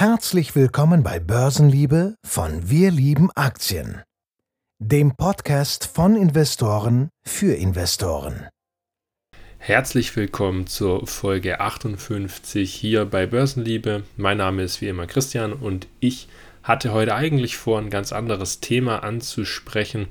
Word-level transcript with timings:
Herzlich 0.00 0.54
willkommen 0.54 1.02
bei 1.02 1.18
Börsenliebe 1.18 2.14
von 2.24 2.70
Wir 2.70 2.92
lieben 2.92 3.32
Aktien, 3.34 4.00
dem 4.78 5.16
Podcast 5.16 5.90
von 5.92 6.14
Investoren 6.14 7.08
für 7.26 7.56
Investoren. 7.56 8.46
Herzlich 9.58 10.14
willkommen 10.14 10.68
zur 10.68 11.04
Folge 11.08 11.58
58 11.58 12.72
hier 12.72 13.06
bei 13.06 13.26
Börsenliebe. 13.26 14.04
Mein 14.16 14.36
Name 14.36 14.62
ist 14.62 14.80
wie 14.80 14.86
immer 14.86 15.08
Christian 15.08 15.52
und 15.52 15.88
ich 15.98 16.28
hatte 16.62 16.92
heute 16.92 17.16
eigentlich 17.16 17.56
vor, 17.56 17.80
ein 17.80 17.90
ganz 17.90 18.12
anderes 18.12 18.60
Thema 18.60 19.02
anzusprechen, 19.02 20.06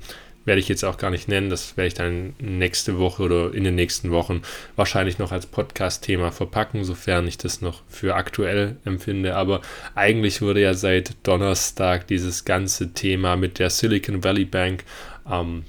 werde 0.48 0.60
ich 0.60 0.68
jetzt 0.68 0.84
auch 0.84 0.96
gar 0.96 1.10
nicht 1.10 1.28
nennen. 1.28 1.50
Das 1.50 1.76
werde 1.76 1.88
ich 1.88 1.94
dann 1.94 2.34
nächste 2.40 2.98
Woche 2.98 3.22
oder 3.22 3.54
in 3.54 3.64
den 3.64 3.74
nächsten 3.74 4.10
Wochen 4.10 4.42
wahrscheinlich 4.76 5.18
noch 5.18 5.30
als 5.30 5.46
Podcast-Thema 5.46 6.32
verpacken, 6.32 6.84
sofern 6.84 7.28
ich 7.28 7.36
das 7.38 7.60
noch 7.60 7.82
für 7.86 8.16
aktuell 8.16 8.76
empfinde. 8.84 9.36
Aber 9.36 9.60
eigentlich 9.94 10.40
wurde 10.40 10.62
ja 10.62 10.72
seit 10.72 11.14
Donnerstag 11.22 12.06
dieses 12.08 12.46
ganze 12.46 12.94
Thema 12.94 13.36
mit 13.36 13.58
der 13.58 13.68
Silicon 13.68 14.24
Valley 14.24 14.46
Bank 14.46 14.84
ähm, 15.30 15.64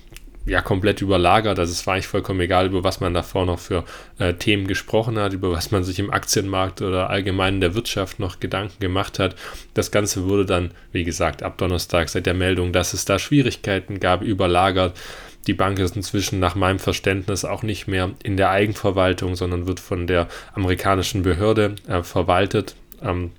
ja 0.50 0.62
komplett 0.62 1.02
überlagert. 1.02 1.60
Also 1.60 1.72
es 1.72 1.86
war 1.88 1.94
eigentlich 1.94 2.08
vollkommen 2.08 2.42
egal, 2.42 2.68
über 2.68 2.84
was 2.84 3.00
man 3.00 3.14
davor 3.14 3.46
noch 3.46 3.60
für 3.60 3.84
äh, 4.18 4.34
Themen 4.34 4.68
gesprochen 4.68 5.18
hat, 5.18 5.34
über 5.34 5.52
was 5.52 5.72
man 5.72 5.84
sich 5.84 6.00
im 6.00 6.12
Aktienmarkt 6.12 6.82
oder 6.82 7.10
allgemein 7.10 7.56
in 7.56 7.62
der 7.62 7.76
Wirtschaft 7.76 8.20
noch 8.20 8.40
Gedanken 8.40 8.80
gemacht 8.80 9.20
hat. 9.20 9.36
Das 9.74 9.92
Ganze 9.92 10.28
wurde 10.28 10.46
dann, 10.46 10.72
wie 10.92 11.04
gesagt, 11.04 11.44
ab 11.44 11.58
Donnerstag 11.58 12.10
seit 12.10 12.26
der 12.26 12.34
Meldung, 12.34 12.74
dass 12.74 12.94
es 12.94 13.06
da 13.06 13.20
Schwierigkeiten 13.20 14.00
gab, 14.00 14.22
überlagert. 14.22 14.98
Die 15.48 15.54
Bank 15.54 15.80
ist 15.80 15.96
inzwischen 15.96 16.40
nach 16.40 16.56
meinem 16.56 16.80
Verständnis 16.80 17.46
auch 17.46 17.64
nicht 17.64 17.88
mehr 17.88 18.12
in 18.24 18.38
der 18.38 18.50
Eigenverwaltung, 18.50 19.36
sondern 19.36 19.68
wird 19.68 19.80
von 19.80 20.06
der 20.06 20.28
amerikanischen 20.54 21.24
Behörde 21.24 21.76
äh, 21.88 22.04
verwaltet. 22.04 22.76
Ähm, 23.02 23.32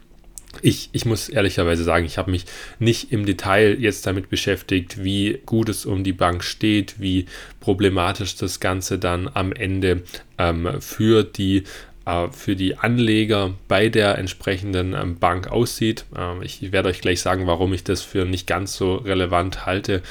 ich, 0.63 0.91
ich 0.93 1.05
muss 1.05 1.29
ehrlicherweise 1.29 1.85
sagen, 1.85 2.05
ich 2.05 2.19
habe 2.19 2.31
mich 2.31 2.45
nicht 2.79 3.13
im 3.13 3.25
Detail 3.25 3.77
jetzt 3.79 4.07
damit 4.07 4.31
beschäftigt, 4.31 5.03
wie 5.03 5.41
gut 5.47 5.69
es 5.69 5.87
um 5.87 6.05
die 6.05 6.13
Bank 6.13 6.43
steht, 6.43 7.01
wie 7.01 7.27
problematisch 7.61 8.37
das 8.37 8.61
Ganze 8.61 8.99
dann 8.99 9.31
am 9.33 9.53
Ende 9.53 10.03
ähm, 10.39 10.81
für 10.81 11.23
die 11.25 11.65
äh, 12.05 12.29
für 12.33 12.57
die 12.57 12.77
Anleger 12.77 13.55
bei 13.69 13.89
der 13.89 14.19
entsprechenden 14.19 14.95
ähm, 14.95 15.19
Bank 15.19 15.49
aussieht. 15.49 16.05
Ähm, 16.17 16.43
ich 16.43 16.73
werde 16.73 16.89
euch 16.89 17.01
gleich 17.01 17.21
sagen, 17.21 17.47
warum 17.47 17.73
ich 17.73 17.85
das 17.85 18.03
für 18.03 18.25
nicht 18.25 18.47
ganz 18.47 18.75
so 18.75 18.97
relevant 18.97 19.67
halte. 19.67 20.03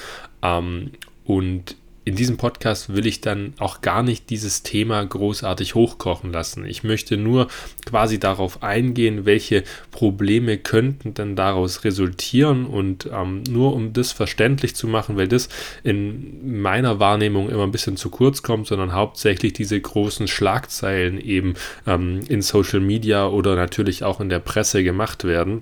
Ähm, 0.42 0.92
und 1.26 1.76
in 2.10 2.16
diesem 2.16 2.38
Podcast 2.38 2.96
will 2.96 3.06
ich 3.06 3.22
dann 3.22 3.54
auch 3.60 3.82
gar 3.82 4.02
nicht 4.02 4.32
dieses 4.32 4.64
Thema 4.64 5.06
großartig 5.06 5.76
hochkochen 5.76 6.34
lassen. 6.34 6.66
Ich 6.66 6.84
möchte 6.84 7.18
nur 7.18 7.50
quasi 7.86 8.20
darauf 8.20 8.64
eingehen, 8.64 9.26
welche 9.28 9.64
Probleme 9.92 10.58
könnten 10.58 11.14
dann 11.14 11.36
daraus 11.36 11.84
resultieren 11.84 12.66
und 12.66 13.08
ähm, 13.14 13.44
nur 13.44 13.76
um 13.76 13.94
das 13.94 14.12
verständlich 14.12 14.76
zu 14.76 14.88
machen, 14.88 15.18
weil 15.18 15.28
das 15.28 15.50
in 15.84 16.60
meiner 16.60 17.00
Wahrnehmung 17.00 17.48
immer 17.48 17.64
ein 17.64 17.72
bisschen 17.72 17.96
zu 17.96 18.10
kurz 18.10 18.42
kommt, 18.42 18.66
sondern 18.66 18.94
hauptsächlich 18.94 19.54
diese 19.54 19.80
großen 19.80 20.28
Schlagzeilen 20.28 21.22
eben 21.22 21.54
ähm, 21.86 22.22
in 22.28 22.42
Social 22.42 22.80
Media 22.80 23.28
oder 23.28 23.56
natürlich 23.56 24.04
auch 24.04 24.20
in 24.20 24.30
der 24.30 24.40
Presse 24.40 24.84
gemacht 24.84 25.26
werden 25.26 25.62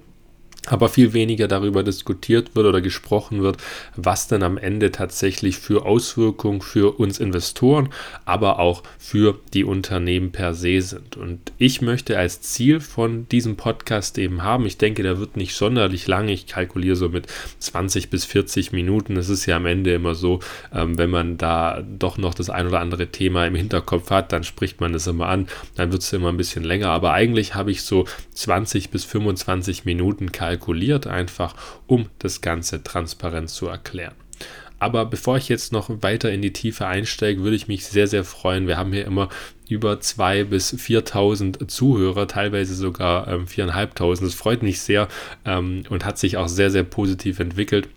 aber 0.67 0.89
viel 0.89 1.13
weniger 1.13 1.47
darüber 1.47 1.83
diskutiert 1.83 2.55
wird 2.55 2.65
oder 2.65 2.81
gesprochen 2.81 3.41
wird, 3.41 3.57
was 3.95 4.27
denn 4.27 4.43
am 4.43 4.57
Ende 4.57 4.91
tatsächlich 4.91 5.57
für 5.57 5.85
Auswirkungen 5.85 6.61
für 6.61 6.99
uns 6.99 7.19
Investoren, 7.19 7.89
aber 8.25 8.59
auch 8.59 8.83
für 8.99 9.39
die 9.53 9.63
Unternehmen 9.63 10.31
per 10.31 10.53
se 10.53 10.81
sind. 10.81 11.15
Und 11.17 11.53
ich 11.57 11.81
möchte 11.81 12.17
als 12.17 12.41
Ziel 12.41 12.79
von 12.79 13.27
diesem 13.29 13.55
Podcast 13.55 14.17
eben 14.17 14.43
haben, 14.43 14.65
ich 14.65 14.77
denke, 14.77 15.03
der 15.03 15.19
wird 15.19 15.37
nicht 15.37 15.55
sonderlich 15.55 16.07
lang, 16.07 16.27
ich 16.27 16.47
kalkuliere 16.47 16.95
so 16.95 17.09
mit 17.09 17.27
20 17.59 18.09
bis 18.09 18.25
40 18.25 18.73
Minuten. 18.73 19.15
Es 19.15 19.29
ist 19.29 19.45
ja 19.45 19.55
am 19.55 19.65
Ende 19.65 19.93
immer 19.93 20.15
so, 20.15 20.41
ähm, 20.73 20.97
wenn 20.97 21.09
man 21.09 21.37
da 21.37 21.81
doch 21.81 22.17
noch 22.17 22.33
das 22.33 22.49
ein 22.49 22.67
oder 22.67 22.81
andere 22.81 23.07
Thema 23.07 23.47
im 23.47 23.55
Hinterkopf 23.55 24.09
hat, 24.11 24.33
dann 24.33 24.43
spricht 24.43 24.81
man 24.81 24.91
das 24.91 25.07
immer 25.07 25.27
an, 25.27 25.47
dann 25.75 25.91
wird 25.91 26.01
es 26.01 26.11
immer 26.11 26.29
ein 26.29 26.37
bisschen 26.37 26.63
länger. 26.63 26.89
Aber 26.89 27.13
eigentlich 27.13 27.55
habe 27.55 27.71
ich 27.71 27.83
so 27.83 28.05
20 28.33 28.89
bis 28.89 29.05
25 29.05 29.85
Minuten 29.85 30.31
kalkuliert 30.31 30.56
kalkuliert, 30.57 31.07
einfach 31.07 31.55
um 31.85 32.09
das 32.19 32.41
Ganze 32.41 32.83
transparent 32.83 33.49
zu 33.49 33.67
erklären. 33.67 34.15
Aber 34.79 35.05
bevor 35.05 35.37
ich 35.37 35.49
jetzt 35.49 35.71
noch 35.71 35.89
weiter 36.03 36.31
in 36.31 36.43
die 36.43 36.53
Tiefe 36.53 36.85
einsteige, 36.85 37.41
würde 37.41 37.55
ich 37.55 37.67
mich 37.67 37.87
sehr, 37.87 38.05
sehr 38.05 38.23
freuen. 38.23 38.67
Wir 38.67 38.77
haben 38.77 38.93
hier 38.93 39.05
immer 39.05 39.29
über 39.67 39.93
2.000 39.93 40.43
bis 40.45 40.73
4.000 40.73 41.67
Zuhörer, 41.67 42.27
teilweise 42.27 42.75
sogar 42.75 43.27
ähm, 43.27 43.45
4.500. 43.45 44.21
Das 44.21 44.35
freut 44.35 44.61
mich 44.61 44.81
sehr 44.81 45.07
ähm, 45.45 45.83
und 45.89 46.05
hat 46.05 46.19
sich 46.19 46.37
auch 46.37 46.47
sehr, 46.47 46.69
sehr 46.69 46.83
positiv 46.83 47.39
entwickelt. 47.39 47.89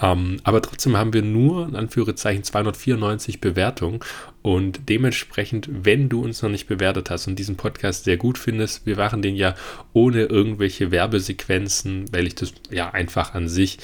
Ähm, 0.00 0.38
aber 0.44 0.62
trotzdem 0.62 0.96
haben 0.96 1.12
wir 1.12 1.22
nur, 1.22 1.68
in 1.68 1.76
Anführungszeichen, 1.76 2.44
294 2.44 3.40
Bewertungen. 3.40 4.00
Und 4.42 4.88
dementsprechend, 4.88 5.68
wenn 5.70 6.08
du 6.08 6.22
uns 6.22 6.42
noch 6.42 6.50
nicht 6.50 6.68
bewertet 6.68 7.10
hast 7.10 7.26
und 7.26 7.38
diesen 7.38 7.56
Podcast 7.56 8.04
sehr 8.04 8.16
gut 8.16 8.38
findest, 8.38 8.86
wir 8.86 8.96
machen 8.96 9.20
den 9.20 9.36
ja 9.36 9.54
ohne 9.92 10.22
irgendwelche 10.24 10.90
Werbesequenzen, 10.90 12.06
weil 12.12 12.26
ich 12.26 12.34
das 12.34 12.52
ja 12.70 12.90
einfach 12.90 13.34
an 13.34 13.48
sich 13.48 13.78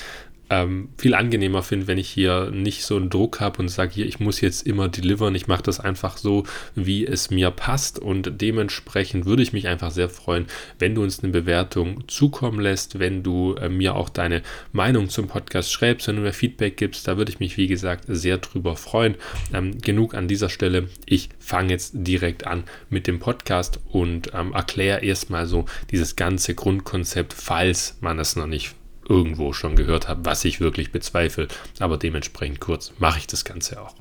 ähm, 0.50 0.88
viel 0.98 1.14
angenehmer 1.14 1.62
finde, 1.62 1.86
wenn 1.86 1.98
ich 1.98 2.08
hier 2.08 2.50
nicht 2.50 2.84
so 2.84 2.96
einen 2.96 3.10
Druck 3.10 3.40
habe 3.40 3.60
und 3.60 3.68
sage, 3.68 3.92
hier, 3.94 4.06
ich 4.06 4.20
muss 4.20 4.40
jetzt 4.40 4.66
immer 4.66 4.88
delivern. 4.88 5.34
Ich 5.34 5.46
mache 5.46 5.62
das 5.62 5.80
einfach 5.80 6.16
so, 6.16 6.44
wie 6.74 7.06
es 7.06 7.30
mir 7.30 7.50
passt. 7.50 7.98
Und 7.98 8.40
dementsprechend 8.40 9.24
würde 9.24 9.42
ich 9.42 9.52
mich 9.52 9.68
einfach 9.68 9.90
sehr 9.90 10.08
freuen, 10.08 10.46
wenn 10.78 10.94
du 10.94 11.02
uns 11.02 11.22
eine 11.22 11.32
Bewertung 11.32 12.06
zukommen 12.08 12.60
lässt, 12.60 12.98
wenn 12.98 13.22
du 13.22 13.54
äh, 13.54 13.68
mir 13.68 13.94
auch 13.94 14.08
deine 14.08 14.42
Meinung 14.72 15.08
zum 15.08 15.28
Podcast 15.28 15.72
schreibst, 15.72 16.08
wenn 16.08 16.16
du 16.16 16.22
mir 16.22 16.32
Feedback 16.32 16.76
gibst. 16.76 17.08
Da 17.08 17.16
würde 17.16 17.32
ich 17.32 17.40
mich, 17.40 17.56
wie 17.56 17.66
gesagt, 17.66 18.04
sehr 18.08 18.38
drüber 18.38 18.76
freuen. 18.76 19.14
Ähm, 19.52 19.80
genug 19.80 20.14
an 20.14 20.28
dieser 20.28 20.50
Stelle. 20.50 20.88
Ich 21.06 21.30
fange 21.38 21.70
jetzt 21.70 21.92
direkt 21.94 22.46
an 22.46 22.64
mit 22.90 23.06
dem 23.06 23.18
Podcast 23.18 23.80
und 23.90 24.32
ähm, 24.34 24.52
erkläre 24.52 25.02
erstmal 25.04 25.46
so 25.46 25.64
dieses 25.90 26.16
ganze 26.16 26.54
Grundkonzept, 26.54 27.32
falls 27.32 27.96
man 28.00 28.18
es 28.18 28.36
noch 28.36 28.46
nicht 28.46 28.74
irgendwo 29.08 29.52
schon 29.52 29.76
gehört 29.76 30.08
habe, 30.08 30.24
was 30.24 30.44
ich 30.44 30.60
wirklich 30.60 30.92
bezweifle. 30.92 31.48
Aber 31.78 31.98
dementsprechend 31.98 32.60
kurz 32.60 32.92
mache 32.98 33.18
ich 33.18 33.26
das 33.26 33.44
Ganze 33.44 33.80
auch. 33.80 33.94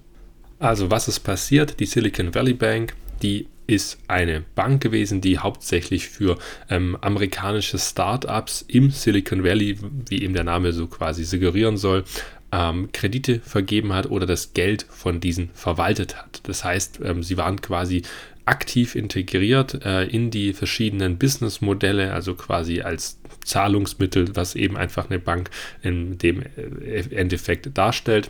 Also 0.59 0.90
was 0.91 1.08
ist 1.08 1.22
passiert? 1.22 1.80
Die 1.80 1.86
Silicon 1.86 2.34
Valley 2.34 2.53
Bank, 2.53 2.96
die 3.22 3.47
ist 3.68 3.97
eine 4.08 4.44
Bank 4.56 4.81
gewesen, 4.81 5.22
die 5.22 5.40
hauptsächlich 5.40 6.09
für 6.09 6.38
ähm, 6.69 6.97
amerikanische 7.02 7.80
Startups 7.80 8.63
im 8.68 8.92
Silicon 8.92 9.44
Valley, 9.44 9.78
wie 10.09 10.24
eben 10.24 10.34
der 10.34 10.44
Name 10.44 10.74
so 10.74 10.88
quasi 10.88 11.24
suggerieren 11.24 11.78
soll, 11.78 12.03
ähm, 12.52 12.90
Kredite 12.92 13.40
vergeben 13.40 13.94
hat 13.94 14.09
oder 14.09 14.25
das 14.25 14.53
Geld 14.53 14.86
von 14.90 15.19
diesen 15.19 15.50
verwaltet 15.53 16.18
hat. 16.18 16.42
Das 16.44 16.63
heißt, 16.63 17.00
ähm, 17.03 17.24
sie 17.24 17.38
waren 17.38 17.62
quasi 17.62 18.03
aktiv 18.46 18.96
integriert 18.96 19.86
äh, 19.86 20.04
in 20.06 20.31
die 20.31 20.54
verschiedenen 20.54 21.18
Businessmodelle, 21.18 22.14
also 22.14 22.36
quasi 22.36 22.81
als 22.81 23.20
Zahlungsmittel, 23.44 24.36
was 24.36 24.56
eben 24.56 24.78
einfach 24.78 25.09
eine 25.09 25.20
Bank 25.20 25.50
in 25.81 26.18
dem 26.18 26.42
äh, 26.42 27.16
Endeffekt 27.16 27.78
darstellt. 27.78 28.30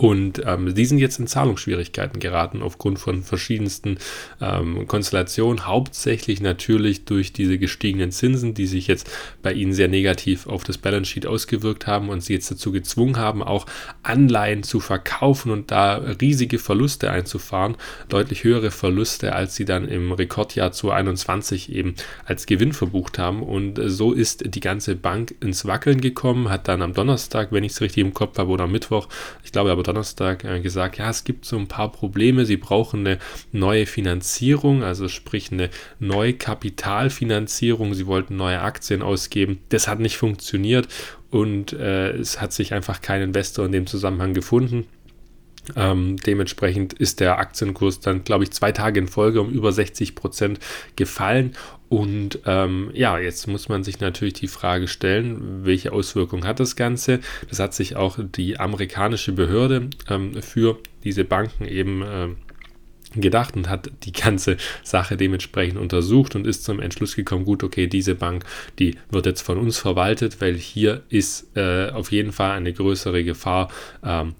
Und 0.00 0.40
ähm, 0.46 0.74
die 0.74 0.86
sind 0.86 0.96
jetzt 0.96 1.18
in 1.18 1.26
Zahlungsschwierigkeiten 1.26 2.20
geraten 2.20 2.62
aufgrund 2.62 2.98
von 2.98 3.22
verschiedensten 3.22 3.98
ähm, 4.40 4.86
Konstellationen, 4.88 5.66
hauptsächlich 5.66 6.40
natürlich 6.40 7.04
durch 7.04 7.34
diese 7.34 7.58
gestiegenen 7.58 8.10
Zinsen, 8.10 8.54
die 8.54 8.64
sich 8.64 8.86
jetzt 8.86 9.10
bei 9.42 9.52
ihnen 9.52 9.74
sehr 9.74 9.88
negativ 9.88 10.46
auf 10.46 10.64
das 10.64 10.78
Balance 10.78 11.10
Sheet 11.10 11.26
ausgewirkt 11.26 11.86
haben 11.86 12.08
und 12.08 12.22
sie 12.22 12.32
jetzt 12.32 12.50
dazu 12.50 12.72
gezwungen 12.72 13.18
haben, 13.18 13.42
auch 13.42 13.66
Anleihen 14.02 14.62
zu 14.62 14.80
verkaufen 14.80 15.52
und 15.52 15.70
da 15.70 15.96
riesige 15.96 16.58
Verluste 16.58 17.10
einzufahren, 17.10 17.76
deutlich 18.08 18.42
höhere 18.42 18.70
Verluste, 18.70 19.34
als 19.34 19.54
sie 19.54 19.66
dann 19.66 19.86
im 19.86 20.12
Rekordjahr 20.12 20.72
2021 20.72 21.74
eben 21.74 21.94
als 22.24 22.46
Gewinn 22.46 22.72
verbucht 22.72 23.18
haben. 23.18 23.42
Und 23.42 23.78
so 23.84 24.14
ist 24.14 24.54
die 24.54 24.60
ganze 24.60 24.96
Bank 24.96 25.34
ins 25.42 25.66
Wackeln 25.66 26.00
gekommen, 26.00 26.48
hat 26.48 26.68
dann 26.68 26.80
am 26.80 26.94
Donnerstag, 26.94 27.52
wenn 27.52 27.64
ich 27.64 27.72
es 27.72 27.82
richtig 27.82 28.02
im 28.02 28.14
Kopf 28.14 28.38
habe, 28.38 28.50
oder 28.50 28.64
am 28.64 28.72
Mittwoch, 28.72 29.06
ich 29.44 29.52
glaube 29.52 29.70
aber 29.70 29.89
Donnerstag 29.90 30.44
äh, 30.44 30.60
gesagt, 30.60 30.98
ja, 30.98 31.10
es 31.10 31.24
gibt 31.24 31.44
so 31.44 31.56
ein 31.56 31.66
paar 31.66 31.90
Probleme. 31.90 32.46
Sie 32.46 32.56
brauchen 32.56 33.00
eine 33.00 33.18
neue 33.50 33.86
Finanzierung, 33.86 34.84
also 34.84 35.08
sprich 35.08 35.50
eine 35.50 35.68
neue 35.98 36.34
Kapitalfinanzierung. 36.34 37.94
Sie 37.94 38.06
wollten 38.06 38.36
neue 38.36 38.60
Aktien 38.60 39.02
ausgeben. 39.02 39.58
Das 39.70 39.88
hat 39.88 39.98
nicht 39.98 40.16
funktioniert 40.16 40.88
und 41.30 41.72
äh, 41.72 42.10
es 42.12 42.40
hat 42.40 42.52
sich 42.52 42.72
einfach 42.72 43.00
kein 43.00 43.22
Investor 43.22 43.66
in 43.66 43.72
dem 43.72 43.86
Zusammenhang 43.86 44.32
gefunden. 44.32 44.86
Ähm, 45.76 46.16
dementsprechend 46.16 46.92
ist 46.94 47.20
der 47.20 47.38
Aktienkurs 47.38 48.00
dann, 48.00 48.24
glaube 48.24 48.44
ich, 48.44 48.52
zwei 48.52 48.72
Tage 48.72 49.00
in 49.00 49.08
Folge 49.08 49.40
um 49.40 49.50
über 49.50 49.72
60 49.72 50.14
Prozent 50.14 50.60
gefallen. 50.96 51.54
Und 51.90 52.38
ähm, 52.46 52.92
ja, 52.94 53.18
jetzt 53.18 53.48
muss 53.48 53.68
man 53.68 53.82
sich 53.82 53.98
natürlich 53.98 54.34
die 54.34 54.46
Frage 54.46 54.86
stellen, 54.86 55.64
welche 55.64 55.92
Auswirkungen 55.92 56.46
hat 56.46 56.60
das 56.60 56.76
Ganze? 56.76 57.18
Das 57.48 57.58
hat 57.58 57.74
sich 57.74 57.96
auch 57.96 58.16
die 58.22 58.60
amerikanische 58.60 59.32
Behörde 59.32 59.90
ähm, 60.08 60.40
für 60.40 60.78
diese 61.02 61.24
Banken 61.24 61.64
eben 61.64 62.02
äh, 62.02 62.28
gedacht 63.20 63.56
und 63.56 63.68
hat 63.68 63.90
die 64.04 64.12
ganze 64.12 64.56
Sache 64.84 65.16
dementsprechend 65.16 65.80
untersucht 65.80 66.36
und 66.36 66.46
ist 66.46 66.62
zum 66.62 66.78
Entschluss 66.78 67.16
gekommen, 67.16 67.44
gut, 67.44 67.64
okay, 67.64 67.88
diese 67.88 68.14
Bank, 68.14 68.44
die 68.78 68.96
wird 69.10 69.26
jetzt 69.26 69.42
von 69.42 69.58
uns 69.58 69.78
verwaltet, 69.78 70.40
weil 70.40 70.54
hier 70.54 71.02
ist 71.08 71.56
äh, 71.56 71.90
auf 71.90 72.12
jeden 72.12 72.30
Fall 72.30 72.52
eine 72.52 72.72
größere 72.72 73.24
Gefahr 73.24 73.68
ähm, 74.04 74.36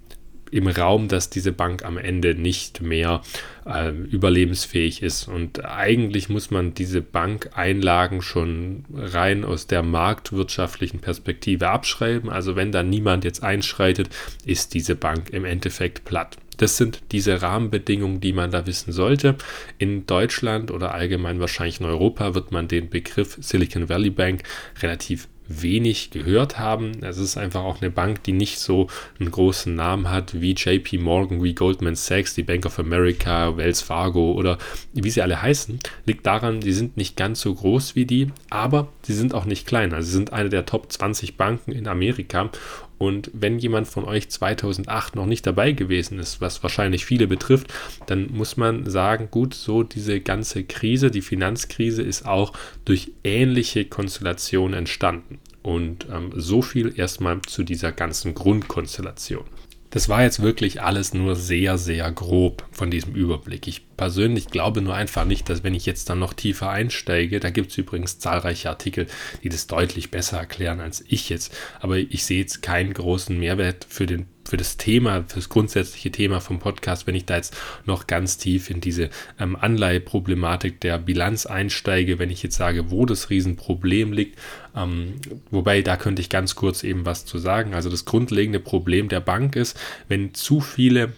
im 0.51 0.67
Raum, 0.67 1.07
dass 1.07 1.29
diese 1.29 1.51
Bank 1.51 1.83
am 1.83 1.97
Ende 1.97 2.35
nicht 2.35 2.81
mehr 2.81 3.21
äh, 3.65 3.89
überlebensfähig 3.89 5.01
ist. 5.01 5.27
Und 5.27 5.65
eigentlich 5.65 6.29
muss 6.29 6.51
man 6.51 6.73
diese 6.73 7.01
Bankeinlagen 7.01 8.21
schon 8.21 8.85
rein 8.93 9.43
aus 9.45 9.67
der 9.67 9.81
marktwirtschaftlichen 9.81 10.99
Perspektive 10.99 11.69
abschreiben. 11.69 12.29
Also 12.29 12.55
wenn 12.55 12.71
da 12.71 12.83
niemand 12.83 13.23
jetzt 13.23 13.43
einschreitet, 13.43 14.09
ist 14.45 14.73
diese 14.73 14.95
Bank 14.95 15.29
im 15.31 15.45
Endeffekt 15.45 16.05
platt. 16.05 16.37
Das 16.57 16.77
sind 16.77 17.01
diese 17.11 17.41
Rahmenbedingungen, 17.41 18.21
die 18.21 18.33
man 18.33 18.51
da 18.51 18.67
wissen 18.67 18.91
sollte. 18.91 19.35
In 19.79 20.05
Deutschland 20.05 20.69
oder 20.69 20.93
allgemein 20.93 21.39
wahrscheinlich 21.39 21.79
in 21.79 21.87
Europa 21.87 22.35
wird 22.35 22.51
man 22.51 22.67
den 22.67 22.89
Begriff 22.89 23.37
Silicon 23.41 23.89
Valley 23.89 24.11
Bank 24.11 24.43
relativ 24.81 25.27
wenig 25.61 26.11
gehört 26.11 26.59
haben. 26.59 27.03
Es 27.03 27.17
ist 27.17 27.37
einfach 27.37 27.63
auch 27.63 27.81
eine 27.81 27.89
Bank, 27.89 28.23
die 28.23 28.31
nicht 28.31 28.59
so 28.59 28.87
einen 29.19 29.31
großen 29.31 29.73
Namen 29.75 30.09
hat 30.09 30.39
wie 30.39 30.53
JP 30.53 30.99
Morgan, 30.99 31.43
wie 31.43 31.55
Goldman 31.55 31.95
Sachs, 31.95 32.35
die 32.35 32.43
Bank 32.43 32.65
of 32.65 32.79
America, 32.79 33.57
Wells 33.57 33.81
Fargo 33.81 34.33
oder 34.33 34.57
wie 34.93 35.09
sie 35.09 35.21
alle 35.21 35.41
heißen. 35.41 35.79
Liegt 36.05 36.25
daran, 36.25 36.61
die 36.61 36.73
sind 36.73 36.97
nicht 36.97 37.17
ganz 37.17 37.41
so 37.41 37.53
groß 37.53 37.95
wie 37.95 38.05
die, 38.05 38.27
aber 38.49 38.87
sie 39.01 39.13
sind 39.13 39.33
auch 39.33 39.45
nicht 39.45 39.67
klein. 39.67 39.93
Also 39.93 40.07
sie 40.07 40.13
sind 40.13 40.33
eine 40.33 40.49
der 40.49 40.65
Top 40.65 40.91
20 40.91 41.37
Banken 41.37 41.71
in 41.71 41.87
Amerika 41.87 42.49
und 43.01 43.31
wenn 43.33 43.57
jemand 43.57 43.87
von 43.87 44.05
euch 44.05 44.29
2008 44.29 45.15
noch 45.15 45.25
nicht 45.25 45.47
dabei 45.47 45.71
gewesen 45.71 46.19
ist, 46.19 46.39
was 46.39 46.61
wahrscheinlich 46.61 47.03
viele 47.03 47.25
betrifft, 47.25 47.73
dann 48.05 48.31
muss 48.31 48.57
man 48.57 48.87
sagen, 48.87 49.29
gut, 49.31 49.55
so 49.55 49.81
diese 49.81 50.21
ganze 50.21 50.65
Krise, 50.65 51.09
die 51.09 51.23
Finanzkrise 51.23 52.03
ist 52.03 52.27
auch 52.27 52.53
durch 52.85 53.11
ähnliche 53.23 53.85
Konstellationen 53.85 54.77
entstanden. 54.77 55.39
Und 55.63 56.05
ähm, 56.13 56.31
so 56.35 56.61
viel 56.61 56.93
erstmal 56.95 57.41
zu 57.41 57.63
dieser 57.63 57.91
ganzen 57.91 58.35
Grundkonstellation. 58.35 59.45
Das 59.91 60.07
war 60.07 60.23
jetzt 60.23 60.41
wirklich 60.41 60.81
alles 60.81 61.13
nur 61.13 61.35
sehr, 61.35 61.77
sehr 61.77 62.09
grob 62.11 62.65
von 62.71 62.89
diesem 62.89 63.13
Überblick. 63.13 63.67
Ich 63.67 63.95
persönlich 63.97 64.47
glaube 64.47 64.81
nur 64.81 64.95
einfach 64.95 65.25
nicht, 65.25 65.49
dass 65.49 65.63
wenn 65.63 65.75
ich 65.75 65.85
jetzt 65.85 66.09
dann 66.09 66.17
noch 66.17 66.33
tiefer 66.33 66.69
einsteige, 66.69 67.41
da 67.41 67.49
gibt 67.49 67.71
es 67.71 67.77
übrigens 67.77 68.17
zahlreiche 68.17 68.69
Artikel, 68.69 69.07
die 69.43 69.49
das 69.49 69.67
deutlich 69.67 70.09
besser 70.09 70.37
erklären 70.37 70.79
als 70.79 71.03
ich 71.07 71.29
jetzt, 71.29 71.53
aber 71.81 71.97
ich 71.97 72.25
sehe 72.25 72.39
jetzt 72.39 72.61
keinen 72.61 72.93
großen 72.93 73.37
Mehrwert 73.37 73.85
für 73.87 74.05
den 74.05 74.27
für 74.43 74.57
das 74.57 74.75
Thema, 74.75 75.23
für 75.27 75.35
das 75.35 75.49
grundsätzliche 75.49 76.11
Thema 76.11 76.41
vom 76.41 76.59
Podcast, 76.59 77.07
wenn 77.07 77.15
ich 77.15 77.25
da 77.25 77.37
jetzt 77.37 77.55
noch 77.85 78.07
ganz 78.07 78.37
tief 78.37 78.69
in 78.69 78.81
diese 78.81 79.09
ähm, 79.39 79.55
Anleiheproblematik 79.55 80.81
der 80.81 80.97
Bilanz 80.97 81.45
einsteige, 81.45 82.19
wenn 82.19 82.29
ich 82.29 82.43
jetzt 82.43 82.57
sage, 82.57 82.91
wo 82.91 83.05
das 83.05 83.29
Riesenproblem 83.29 84.11
liegt, 84.11 84.39
ähm, 84.75 85.15
wobei 85.49 85.81
da 85.81 85.97
könnte 85.97 86.21
ich 86.21 86.29
ganz 86.29 86.55
kurz 86.55 86.83
eben 86.83 87.05
was 87.05 87.25
zu 87.25 87.37
sagen. 87.37 87.73
Also 87.73 87.89
das 87.89 88.05
grundlegende 88.05 88.59
Problem 88.59 89.09
der 89.09 89.19
Bank 89.19 89.55
ist, 89.55 89.79
wenn 90.07 90.33
zu 90.33 90.61
viele 90.61 91.13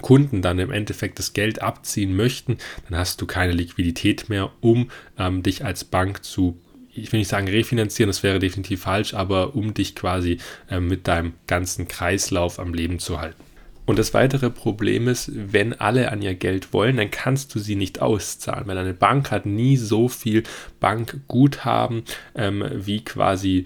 Kunden 0.00 0.42
dann 0.42 0.58
im 0.58 0.70
Endeffekt 0.70 1.18
das 1.18 1.32
Geld 1.32 1.60
abziehen 1.60 2.14
möchten, 2.14 2.58
dann 2.88 2.98
hast 2.98 3.20
du 3.20 3.26
keine 3.26 3.52
Liquidität 3.52 4.28
mehr, 4.28 4.50
um 4.60 4.90
ähm, 5.18 5.42
dich 5.42 5.64
als 5.64 5.84
Bank 5.84 6.24
zu 6.24 6.58
ich 6.90 7.12
will 7.12 7.20
nicht 7.20 7.28
sagen 7.28 7.46
refinanzieren, 7.46 8.08
das 8.08 8.24
wäre 8.24 8.40
definitiv 8.40 8.82
falsch, 8.82 9.14
aber 9.14 9.54
um 9.54 9.72
dich 9.72 9.94
quasi 9.94 10.38
äh, 10.68 10.80
mit 10.80 11.06
deinem 11.06 11.34
ganzen 11.46 11.86
Kreislauf 11.86 12.58
am 12.58 12.74
Leben 12.74 12.98
zu 12.98 13.20
halten. 13.20 13.42
Und 13.88 13.98
das 13.98 14.12
weitere 14.12 14.50
Problem 14.50 15.08
ist, 15.08 15.30
wenn 15.34 15.72
alle 15.72 16.12
an 16.12 16.20
ihr 16.20 16.34
Geld 16.34 16.74
wollen, 16.74 16.98
dann 16.98 17.10
kannst 17.10 17.54
du 17.54 17.58
sie 17.58 17.74
nicht 17.74 18.02
auszahlen, 18.02 18.66
weil 18.66 18.76
eine 18.76 18.92
Bank 18.92 19.30
hat 19.30 19.46
nie 19.46 19.78
so 19.78 20.08
viel 20.08 20.42
Bankguthaben, 20.78 22.02
ähm, 22.34 22.62
wie 22.70 23.02
quasi 23.02 23.64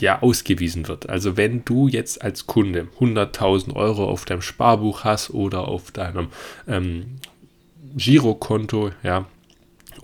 ja 0.00 0.22
ausgewiesen 0.22 0.88
wird. 0.88 1.10
Also 1.10 1.36
wenn 1.36 1.62
du 1.62 1.88
jetzt 1.88 2.22
als 2.22 2.46
Kunde 2.46 2.88
100.000 2.98 3.76
Euro 3.76 4.08
auf 4.08 4.24
deinem 4.24 4.40
Sparbuch 4.40 5.04
hast 5.04 5.28
oder 5.28 5.68
auf 5.68 5.90
deinem 5.90 6.28
ähm, 6.66 7.18
Girokonto, 7.94 8.92
ja, 9.02 9.26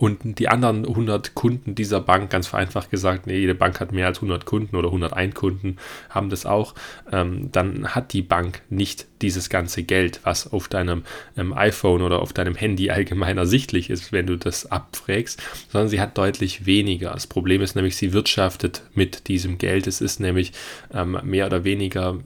und 0.01 0.39
die 0.39 0.47
anderen 0.47 0.87
100 0.87 1.35
Kunden 1.35 1.75
dieser 1.75 2.01
Bank, 2.01 2.31
ganz 2.31 2.47
vereinfacht 2.47 2.89
gesagt, 2.89 3.27
nee, 3.27 3.37
jede 3.37 3.53
Bank 3.53 3.79
hat 3.79 3.91
mehr 3.91 4.07
als 4.07 4.17
100 4.17 4.47
Kunden 4.47 4.75
oder 4.75 4.87
101 4.87 5.35
Kunden 5.35 5.77
haben 6.09 6.31
das 6.31 6.47
auch, 6.47 6.73
ähm, 7.11 7.51
dann 7.51 7.89
hat 7.89 8.11
die 8.11 8.23
Bank 8.23 8.63
nicht 8.71 9.05
dieses 9.21 9.51
ganze 9.51 9.83
Geld, 9.83 10.21
was 10.23 10.51
auf 10.51 10.67
deinem 10.69 11.03
ähm, 11.37 11.53
iPhone 11.53 12.01
oder 12.01 12.23
auf 12.23 12.33
deinem 12.33 12.55
Handy 12.55 12.89
allgemein 12.89 13.37
ersichtlich 13.37 13.91
ist, 13.91 14.11
wenn 14.11 14.25
du 14.25 14.37
das 14.37 14.71
abfragst, 14.71 15.39
sondern 15.69 15.89
sie 15.89 16.01
hat 16.01 16.17
deutlich 16.17 16.65
weniger. 16.65 17.11
Das 17.11 17.27
Problem 17.27 17.61
ist 17.61 17.75
nämlich, 17.75 17.95
sie 17.95 18.11
wirtschaftet 18.11 18.81
mit 18.95 19.27
diesem 19.27 19.59
Geld. 19.59 19.85
Es 19.85 20.01
ist 20.01 20.19
nämlich 20.19 20.51
ähm, 20.91 21.19
mehr 21.23 21.45
oder 21.45 21.63
weniger 21.63 22.17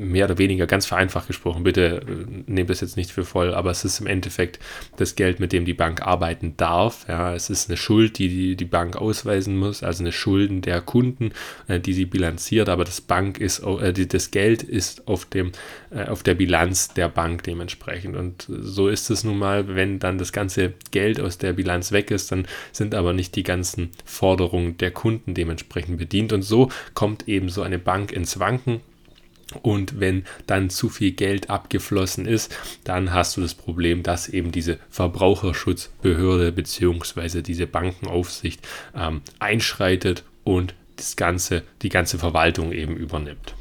mehr 0.00 0.24
oder 0.24 0.38
weniger 0.38 0.66
ganz 0.66 0.86
vereinfacht 0.86 1.28
gesprochen, 1.28 1.62
bitte 1.62 2.02
äh, 2.06 2.50
nehmt 2.50 2.70
das 2.70 2.80
jetzt 2.80 2.96
nicht 2.96 3.12
für 3.12 3.24
voll, 3.24 3.54
aber 3.54 3.70
es 3.70 3.84
ist 3.84 4.00
im 4.00 4.06
Endeffekt 4.06 4.58
das 4.96 5.14
Geld, 5.14 5.40
mit 5.40 5.52
dem 5.52 5.64
die 5.64 5.74
Bank 5.74 6.02
arbeiten 6.02 6.54
darf. 6.56 7.06
Ja, 7.08 7.34
es 7.34 7.50
ist 7.50 7.68
eine 7.68 7.76
Schuld, 7.76 8.18
die 8.18 8.56
die, 8.56 8.70
Bank 8.70 8.96
ausweisen 8.96 9.56
muss, 9.56 9.82
also 9.82 10.02
eine 10.02 10.12
Schulden 10.12 10.62
der 10.62 10.80
Kunden, 10.80 11.32
äh, 11.68 11.80
die 11.80 11.92
sie 11.92 12.06
bilanziert, 12.06 12.68
aber 12.68 12.84
das 12.84 13.00
Bank 13.00 13.38
ist, 13.38 13.60
äh, 13.60 13.92
das 13.92 14.30
Geld 14.30 14.62
ist 14.62 15.06
auf 15.08 15.24
dem, 15.24 15.52
auf 15.90 16.22
der 16.22 16.34
Bilanz 16.34 16.94
der 16.94 17.08
Bank 17.08 17.42
dementsprechend. 17.42 18.16
Und 18.16 18.46
so 18.48 18.88
ist 18.88 19.10
es 19.10 19.24
nun 19.24 19.38
mal, 19.38 19.74
wenn 19.74 19.98
dann 19.98 20.18
das 20.18 20.32
ganze 20.32 20.72
Geld 20.92 21.20
aus 21.20 21.38
der 21.38 21.52
Bilanz 21.52 21.90
weg 21.90 22.10
ist, 22.10 22.30
dann 22.30 22.46
sind 22.70 22.94
aber 22.94 23.12
nicht 23.12 23.34
die 23.34 23.42
ganzen 23.42 23.90
Forderungen 24.04 24.78
der 24.78 24.92
Kunden 24.92 25.34
dementsprechend 25.34 25.98
bedient. 25.98 26.32
Und 26.32 26.42
so 26.42 26.70
kommt 26.94 27.28
eben 27.28 27.48
so 27.48 27.62
eine 27.62 27.78
Bank 27.78 28.12
ins 28.12 28.38
Wanken 28.38 28.80
und 29.62 30.00
wenn 30.00 30.24
dann 30.46 30.70
zu 30.70 30.88
viel 30.88 31.12
Geld 31.12 31.50
abgeflossen 31.50 32.26
ist, 32.26 32.54
dann 32.84 33.12
hast 33.12 33.36
du 33.36 33.40
das 33.40 33.54
Problem, 33.54 34.02
dass 34.02 34.28
eben 34.28 34.52
diese 34.52 34.78
Verbraucherschutzbehörde 34.90 36.52
bzw. 36.52 37.42
diese 37.42 37.66
Bankenaufsicht 37.66 38.66
ähm, 38.94 39.22
einschreitet 39.38 40.24
und 40.44 40.74
das 40.96 41.16
ganze, 41.16 41.62
die 41.82 41.88
ganze 41.88 42.18
Verwaltung 42.18 42.72
eben 42.72 42.96
übernimmt. 42.96 43.54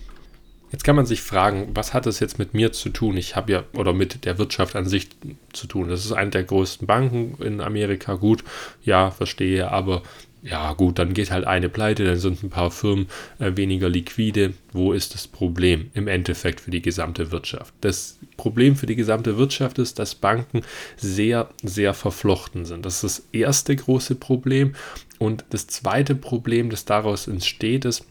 Jetzt 0.71 0.83
kann 0.83 0.95
man 0.95 1.07
sich 1.07 1.21
fragen, 1.21 1.69
was 1.74 1.95
hat 1.95 2.06
das 2.06 2.19
jetzt 2.19 2.38
mit 2.38 2.53
mir 2.53 2.71
zu 2.71 2.89
tun? 2.89 3.18
Ich 3.18 3.35
habe 3.35 3.51
ja, 3.51 3.63
oder 3.74 3.92
mit 3.92 4.25
der 4.25 4.38
Wirtschaft 4.38 4.75
an 4.75 4.85
sich 4.85 5.09
zu 5.51 5.65
tun. 5.65 5.89
Das 5.89 6.06
ist 6.06 6.12
eine 6.12 6.30
der 6.30 6.44
größten 6.44 6.85
Banken 6.85 7.42
in 7.44 7.59
Amerika. 7.59 8.13
Gut, 8.13 8.44
ja, 8.83 9.09
verstehe, 9.09 9.71
aber 9.71 10.03
ja 10.41 10.74
gut, 10.74 11.00
dann 11.00 11.13
geht 11.13 11.31
halt 11.31 11.45
eine 11.45 11.69
pleite, 11.69 12.06
dann 12.06 12.18
sind 12.18 12.44
ein 12.44 12.50
paar 12.50 12.71
Firmen 12.71 13.07
äh, 13.40 13.52
weniger 13.56 13.90
liquide. 13.90 14.54
Wo 14.71 14.94
ist 14.94 15.13
das 15.13 15.28
Problem 15.28 15.92
im 15.94 16.07
Endeffekt 16.07 16.61
für 16.61 16.71
die 16.71 16.81
gesamte 16.81 17.31
Wirtschaft? 17.31 17.73
Das 17.81 18.18
Problem 18.37 18.75
für 18.75 18.85
die 18.85 18.95
gesamte 18.95 19.37
Wirtschaft 19.37 19.80
ist, 19.80 19.99
dass 19.99 20.16
Banken 20.16 20.61
sehr, 20.95 21.49
sehr 21.63 21.94
verflochten 21.94 22.66
sind. 22.66 22.85
Das 22.85 23.04
ist 23.04 23.04
das 23.04 23.28
erste 23.31 23.75
große 23.75 24.16
Problem. 24.16 24.75
Und 25.18 25.44
das 25.49 25.68
zweite 25.68 26.16
Problem, 26.16 26.69
das 26.69 26.85
daraus 26.85 27.28
entsteht, 27.28 27.83
ist, 27.83 28.06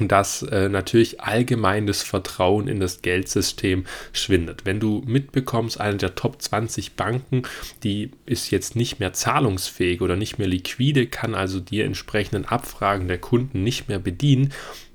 dass 0.00 0.42
äh, 0.42 0.68
natürlich 0.68 1.20
allgemein 1.20 1.86
das 1.86 2.02
Vertrauen 2.02 2.68
in 2.68 2.80
das 2.80 3.02
Geldsystem 3.02 3.84
schwindet. 4.12 4.64
Wenn 4.64 4.80
du 4.80 5.02
mitbekommst, 5.06 5.80
eine 5.80 5.96
der 5.96 6.14
Top 6.14 6.40
20 6.40 6.94
Banken, 6.94 7.42
die 7.82 8.10
ist 8.26 8.50
jetzt 8.50 8.76
nicht 8.76 9.00
mehr 9.00 9.12
zahlungsfähig 9.12 10.00
oder 10.00 10.16
nicht 10.16 10.38
mehr 10.38 10.48
liquide, 10.48 11.06
kann 11.06 11.34
also 11.34 11.60
die 11.60 11.80
entsprechenden 11.80 12.44
Abfragen 12.44 13.08
der 13.08 13.18
Kunden 13.18 13.62
nicht 13.62 13.88
mehr 13.88 13.98
bedienen, 13.98 14.52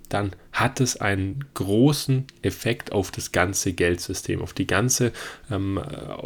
dann 0.09 0.31
hat 0.59 0.81
es 0.81 0.97
einen 0.99 1.45
großen 1.53 2.25
Effekt 2.41 2.91
auf 2.91 3.11
das 3.11 3.31
ganze 3.31 3.73
Geldsystem, 3.73 4.41
auf 4.41 4.53
die 4.53 4.65
ganze 4.65 5.11
ähm, 5.51 5.79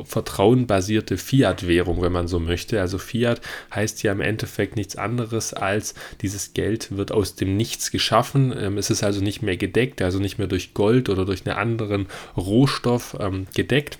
vertrauenbasierte 0.06 1.18
Fiat-Währung, 1.18 2.02
wenn 2.02 2.14
man 2.14 2.30
so 2.30 2.40
möchte. 2.40 2.80
Also 2.80 2.98
Fiat 2.98 3.42
heißt 3.76 4.04
ja 4.04 4.14
im 4.14 4.22
Endeffekt 4.22 4.78
nichts 4.78 4.96
anderes 4.96 5.54
als 5.54 5.96
dieses 6.22 6.54
Geld 6.54 6.96
wird 6.96 7.12
aus 7.12 7.36
dem 7.36 7.58
Nichts 7.58 7.92
geschaffen. 7.92 8.54
Ähm, 8.58 8.78
es 8.78 8.90
ist 8.90 9.04
also 9.04 9.22
nicht 9.22 9.42
mehr 9.42 9.58
gedeckt, 9.58 10.02
also 10.02 10.20
nicht 10.20 10.38
mehr 10.38 10.48
durch 10.48 10.74
Gold 10.74 11.10
oder 11.10 11.26
durch 11.26 11.46
einen 11.46 11.58
anderen 11.58 12.08
Rohstoff 12.38 13.18
ähm, 13.20 13.48
gedeckt 13.54 14.00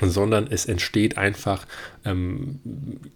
sondern 0.00 0.46
es 0.48 0.66
entsteht 0.66 1.18
einfach 1.18 1.66
ähm, 2.04 2.60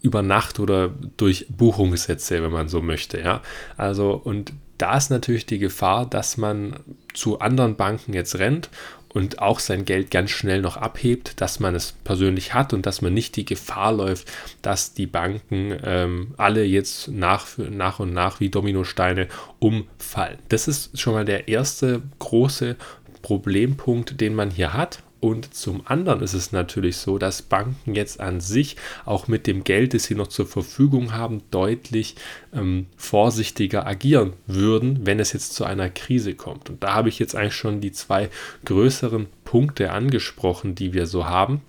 über 0.02 0.22
Nacht 0.22 0.60
oder 0.60 0.90
durch 1.16 1.46
Buchungssätze, 1.48 2.42
wenn 2.42 2.52
man 2.52 2.68
so 2.68 2.82
möchte. 2.82 3.20
Ja? 3.20 3.42
Also 3.76 4.12
und 4.12 4.52
da 4.78 4.96
ist 4.96 5.10
natürlich 5.10 5.46
die 5.46 5.58
Gefahr, 5.58 6.06
dass 6.06 6.36
man 6.36 6.74
zu 7.14 7.38
anderen 7.38 7.76
Banken 7.76 8.14
jetzt 8.14 8.38
rennt 8.38 8.68
und 9.14 9.40
auch 9.40 9.58
sein 9.58 9.84
Geld 9.84 10.10
ganz 10.10 10.30
schnell 10.30 10.60
noch 10.60 10.76
abhebt, 10.76 11.40
dass 11.40 11.60
man 11.60 11.74
es 11.74 11.92
persönlich 12.04 12.54
hat 12.54 12.72
und 12.72 12.86
dass 12.86 13.02
man 13.02 13.12
nicht 13.14 13.36
die 13.36 13.44
Gefahr 13.44 13.92
läuft, 13.92 14.30
dass 14.62 14.94
die 14.94 15.06
Banken 15.06 15.78
ähm, 15.84 16.34
alle 16.36 16.64
jetzt 16.64 17.08
nach, 17.08 17.46
nach 17.58 18.00
und 18.00 18.12
nach 18.12 18.40
wie 18.40 18.48
Dominosteine 18.48 19.28
umfallen. 19.58 20.38
Das 20.48 20.66
ist 20.66 20.98
schon 20.98 21.14
mal 21.14 21.24
der 21.24 21.48
erste 21.48 22.02
große 22.18 22.76
Problempunkt, 23.20 24.20
den 24.20 24.34
man 24.34 24.50
hier 24.50 24.72
hat. 24.72 25.02
Und 25.22 25.54
zum 25.54 25.86
anderen 25.86 26.20
ist 26.20 26.34
es 26.34 26.50
natürlich 26.50 26.96
so, 26.96 27.16
dass 27.16 27.42
Banken 27.42 27.94
jetzt 27.94 28.18
an 28.18 28.40
sich 28.40 28.74
auch 29.04 29.28
mit 29.28 29.46
dem 29.46 29.62
Geld, 29.62 29.94
das 29.94 30.02
sie 30.02 30.16
noch 30.16 30.26
zur 30.26 30.48
Verfügung 30.48 31.12
haben, 31.12 31.42
deutlich 31.52 32.16
ähm, 32.52 32.86
vorsichtiger 32.96 33.86
agieren 33.86 34.32
würden, 34.48 35.06
wenn 35.06 35.20
es 35.20 35.32
jetzt 35.32 35.54
zu 35.54 35.64
einer 35.64 35.90
Krise 35.90 36.34
kommt. 36.34 36.70
Und 36.70 36.82
da 36.82 36.94
habe 36.94 37.08
ich 37.08 37.20
jetzt 37.20 37.36
eigentlich 37.36 37.54
schon 37.54 37.80
die 37.80 37.92
zwei 37.92 38.30
größeren 38.64 39.28
Punkte 39.44 39.92
angesprochen, 39.92 40.74
die 40.74 40.92
wir 40.92 41.06
so 41.06 41.24
haben 41.24 41.60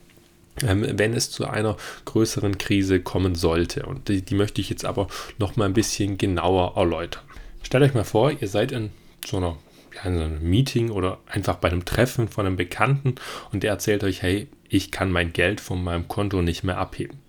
ähm, 0.64 0.86
wenn 0.98 1.14
es 1.14 1.30
zu 1.30 1.46
einer 1.48 1.78
größeren 2.06 2.58
Krise 2.58 3.02
kommen 3.02 3.36
sollte. 3.36 3.86
Und 3.86 4.08
die, 4.08 4.24
die 4.24 4.36
möchte 4.36 4.62
ich 4.62 4.70
jetzt 4.72 4.86
aber 4.86 5.08
noch 5.38 5.58
mal 5.58 5.66
ein 5.66 5.74
bisschen 5.74 6.18
genauer 6.18 6.76
erläutern. 6.76 7.24
Stellt 7.62 7.84
euch 7.84 7.94
mal 7.94 8.04
vor, 8.04 8.32
ihr 8.32 8.48
seid 8.48 8.72
in 8.72 8.90
so 9.26 9.38
einer 9.38 9.58
in 10.06 10.20
einem 10.20 10.50
Meeting 10.50 10.90
oder 10.90 11.20
einfach 11.28 11.56
bei 11.56 11.70
einem 11.70 11.86
Treffen 11.86 12.28
von 12.28 12.46
einem 12.46 12.58
Bekannten 12.58 13.16
und 13.52 13.64
der 13.64 13.72
erzählt 13.72 14.04
euch, 14.04 14.22
hey, 14.22 14.48
ich 14.70 14.92
kann 14.92 15.12
mein 15.12 15.34
Geld 15.34 15.62
von 15.62 15.84
meinem 15.84 16.08
Konto 16.08 16.42
nicht 16.42 16.64
mehr 16.64 16.78
abheben. 16.78 17.20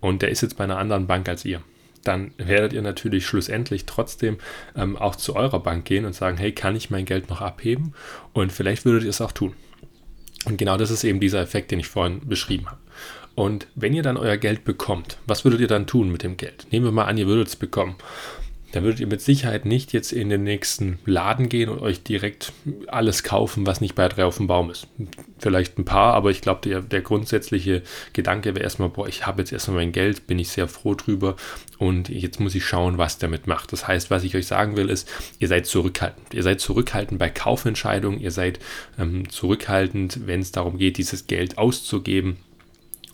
Und 0.00 0.22
der 0.22 0.30
ist 0.30 0.42
jetzt 0.42 0.56
bei 0.56 0.64
einer 0.64 0.78
anderen 0.78 1.06
Bank 1.06 1.28
als 1.28 1.44
ihr. 1.44 1.60
Dann 2.04 2.32
werdet 2.38 2.72
ihr 2.72 2.82
natürlich 2.82 3.26
schlussendlich 3.26 3.84
trotzdem 3.84 4.38
ähm, 4.76 4.96
auch 4.96 5.16
zu 5.16 5.34
eurer 5.34 5.60
Bank 5.60 5.84
gehen 5.84 6.04
und 6.04 6.14
sagen, 6.14 6.36
hey, 6.36 6.52
kann 6.52 6.76
ich 6.76 6.90
mein 6.90 7.04
Geld 7.04 7.28
noch 7.28 7.40
abheben? 7.40 7.94
Und 8.32 8.52
vielleicht 8.52 8.84
würdet 8.84 9.02
ihr 9.02 9.10
es 9.10 9.20
auch 9.20 9.32
tun. 9.32 9.54
Und 10.44 10.56
genau 10.56 10.76
das 10.76 10.90
ist 10.90 11.04
eben 11.04 11.20
dieser 11.20 11.40
Effekt, 11.40 11.72
den 11.72 11.80
ich 11.80 11.88
vorhin 11.88 12.20
beschrieben 12.26 12.66
habe. 12.66 12.78
Und 13.34 13.66
wenn 13.74 13.92
ihr 13.92 14.02
dann 14.02 14.16
euer 14.16 14.36
Geld 14.36 14.64
bekommt, 14.64 15.18
was 15.26 15.44
würdet 15.44 15.60
ihr 15.60 15.68
dann 15.68 15.86
tun 15.86 16.10
mit 16.10 16.22
dem 16.22 16.36
Geld? 16.36 16.66
Nehmen 16.70 16.86
wir 16.86 16.92
mal 16.92 17.04
an, 17.04 17.18
ihr 17.18 17.26
würdet 17.26 17.48
es 17.48 17.56
bekommen 17.56 17.96
dann 18.72 18.84
würdet 18.84 19.00
ihr 19.00 19.06
mit 19.06 19.22
Sicherheit 19.22 19.64
nicht 19.64 19.92
jetzt 19.92 20.12
in 20.12 20.28
den 20.28 20.44
nächsten 20.44 20.98
Laden 21.06 21.48
gehen 21.48 21.70
und 21.70 21.80
euch 21.80 22.02
direkt 22.02 22.52
alles 22.86 23.22
kaufen, 23.22 23.66
was 23.66 23.80
nicht 23.80 23.94
bei 23.94 24.08
drei 24.08 24.24
auf 24.24 24.36
dem 24.36 24.46
Baum 24.46 24.70
ist. 24.70 24.86
Vielleicht 25.38 25.78
ein 25.78 25.84
paar, 25.84 26.14
aber 26.14 26.30
ich 26.30 26.42
glaube, 26.42 26.60
der, 26.68 26.82
der 26.82 27.00
grundsätzliche 27.00 27.82
Gedanke 28.12 28.54
wäre 28.54 28.64
erstmal, 28.64 28.90
boah, 28.90 29.08
ich 29.08 29.26
habe 29.26 29.40
jetzt 29.40 29.52
erstmal 29.52 29.78
mein 29.78 29.92
Geld, 29.92 30.26
bin 30.26 30.38
ich 30.38 30.50
sehr 30.50 30.68
froh 30.68 30.94
drüber 30.94 31.36
und 31.78 32.10
jetzt 32.10 32.40
muss 32.40 32.54
ich 32.54 32.66
schauen, 32.66 32.98
was 32.98 33.18
damit 33.18 33.46
macht. 33.46 33.72
Das 33.72 33.88
heißt, 33.88 34.10
was 34.10 34.24
ich 34.24 34.36
euch 34.36 34.46
sagen 34.46 34.76
will, 34.76 34.90
ist, 34.90 35.08
ihr 35.38 35.48
seid 35.48 35.66
zurückhaltend. 35.66 36.34
Ihr 36.34 36.42
seid 36.42 36.60
zurückhaltend 36.60 37.18
bei 37.18 37.30
Kaufentscheidungen, 37.30 38.20
ihr 38.20 38.32
seid 38.32 38.58
ähm, 38.98 39.30
zurückhaltend, 39.30 40.26
wenn 40.26 40.40
es 40.40 40.52
darum 40.52 40.76
geht, 40.76 40.98
dieses 40.98 41.26
Geld 41.26 41.56
auszugeben 41.56 42.36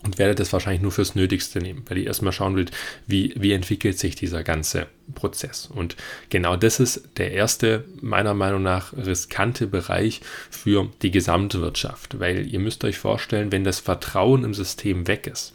und 0.05 0.19
werdet 0.19 0.39
es 0.39 0.53
wahrscheinlich 0.53 0.83
nur 0.83 0.91
fürs 0.91 1.15
Nötigste 1.15 1.59
nehmen, 1.59 1.83
weil 1.87 1.97
ihr 1.97 2.07
erstmal 2.07 2.31
schauen 2.31 2.55
wollt, 2.55 2.71
wie, 3.07 3.33
wie 3.35 3.53
entwickelt 3.53 3.97
sich 3.97 4.15
dieser 4.15 4.43
ganze 4.43 4.85
Prozess. 5.15 5.65
Und 5.65 5.95
genau 6.29 6.55
das 6.55 6.79
ist 6.79 7.09
der 7.17 7.31
erste, 7.31 7.83
meiner 8.01 8.35
Meinung 8.35 8.61
nach, 8.61 8.93
riskante 8.93 9.65
Bereich 9.65 10.21
für 10.51 10.89
die 11.01 11.11
Gesamtwirtschaft, 11.11 12.19
weil 12.19 12.47
ihr 12.47 12.59
müsst 12.59 12.83
euch 12.85 12.97
vorstellen, 12.97 13.51
wenn 13.51 13.63
das 13.63 13.79
Vertrauen 13.79 14.43
im 14.43 14.53
System 14.53 15.07
weg 15.07 15.27
ist, 15.27 15.53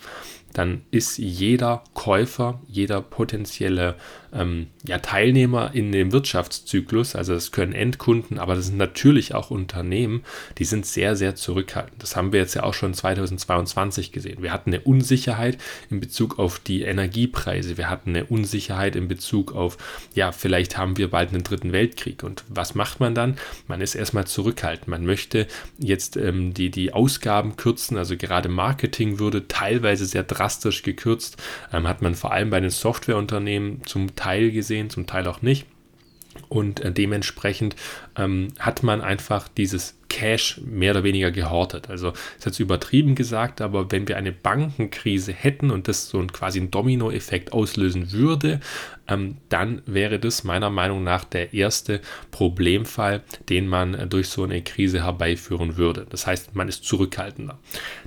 dann 0.53 0.83
ist 0.91 1.19
jeder 1.19 1.85
Käufer, 1.95 2.61
jeder 2.67 3.01
potenzielle 3.03 3.97
ähm, 4.33 4.69
ja, 4.87 4.99
Teilnehmer 4.99 5.71
in 5.75 5.93
dem 5.93 6.13
Wirtschaftszyklus, 6.13 7.17
also 7.17 7.35
es 7.35 7.53
können 7.53 7.73
Endkunden, 7.73 8.39
aber 8.39 8.55
das 8.55 8.67
sind 8.67 8.77
natürlich 8.77 9.35
auch 9.35 9.51
Unternehmen, 9.51 10.23
die 10.59 10.65
sind 10.65 10.87
sehr, 10.87 11.17
sehr 11.17 11.35
zurückhaltend. 11.35 12.03
Das 12.03 12.17
haben 12.17 12.33
wir 12.33 12.41
jetzt 12.41 12.55
ja 12.55 12.63
auch 12.63 12.75
schon 12.75 12.95
2022 12.95 14.13
gesehen. 14.13 14.43
Wir 14.43 14.53
hatten 14.53 14.71
eine 14.71 14.83
Unsicherheit 14.83 15.59
in 15.91 16.01
Bezug 16.01 16.39
auf 16.39 16.59
die 16.59 16.83
Energiepreise, 16.83 17.77
wir 17.77 17.91
hatten 17.91 18.11
eine 18.11 18.25
Unsicherheit 18.25 18.97
in 18.97 19.09
Bezug 19.09 19.55
auf, 19.55 19.79
ja, 20.15 20.33
vielleicht 20.33 20.77
haben 20.77 20.97
wir 20.97 21.11
bald 21.11 21.31
einen 21.31 21.43
dritten 21.43 21.73
Weltkrieg. 21.73 22.23
Und 22.23 22.45
was 22.49 22.75
macht 22.75 23.01
man 23.01 23.15
dann? 23.15 23.37
Man 23.67 23.81
ist 23.81 23.95
erstmal 23.95 24.27
zurückhaltend. 24.27 24.89
Man 24.89 25.05
möchte 25.05 25.47
jetzt 25.79 26.17
ähm, 26.17 26.55
die, 26.55 26.71
die 26.71 26.93
Ausgaben 26.93 27.57
kürzen, 27.57 27.97
also 27.97 28.17
gerade 28.17 28.49
Marketing 28.49 29.19
würde 29.19 29.49
teilweise 29.49 30.07
sehr 30.07 30.23
drastisch 30.23 30.40
gekürzt, 30.83 31.37
ähm, 31.73 31.87
hat 31.89 32.03
man 32.03 32.15
vor 32.15 32.33
allem 32.33 32.51
bei 32.51 32.61
den 32.61 32.71
Softwareunternehmen 32.71 33.85
zum 33.87 34.17
Teil 34.17 34.51
gesehen, 34.51 34.91
zum 34.91 35.07
Teil 35.07 35.27
auch 35.27 35.43
nicht. 35.43 35.67
Und 36.49 36.81
äh, 36.81 36.93
dementsprechend 36.93 37.77
ähm, 38.17 38.49
hat 38.59 38.83
man 38.83 39.01
einfach 39.01 39.49
dieses 39.49 40.00
Cash 40.11 40.61
mehr 40.67 40.91
oder 40.91 41.05
weniger 41.05 41.31
gehortet. 41.31 41.89
Also 41.89 42.11
ist 42.37 42.45
jetzt 42.45 42.61
übertrieben 42.61 43.15
gesagt, 43.15 43.63
aber 43.63 43.91
wenn 43.91 44.09
wir 44.09 44.19
eine 44.19 44.33
Bankenkrise 44.33 45.33
hätten 45.33 45.71
und 45.71 45.89
das 45.89 46.11
so 46.11 46.19
ein, 46.19 46.33
quasi 46.33 46.59
einen 46.59 46.71
Dominoeffekt 46.71 47.53
auslösen 47.55 48.13
würde, 48.13 48.61
ähm, 49.09 49.37
dann 49.49 49.83
wäre 49.87 50.19
das 50.19 50.45
meiner 50.45 50.69
Meinung 50.69 51.05
nach 51.05 51.25
der 51.25 51.55
erste 51.55 52.01
Problemfall, 52.33 53.23
den 53.49 53.69
man 53.69 53.95
äh, 53.95 54.07
durch 54.07 54.29
so 54.29 54.43
eine 54.43 54.63
Krise 54.63 55.05
herbeiführen 55.05 55.77
würde. 55.77 56.07
Das 56.11 56.27
heißt, 56.27 56.55
man 56.55 56.69
ist 56.69 56.85
zurückhaltender. 56.85 57.59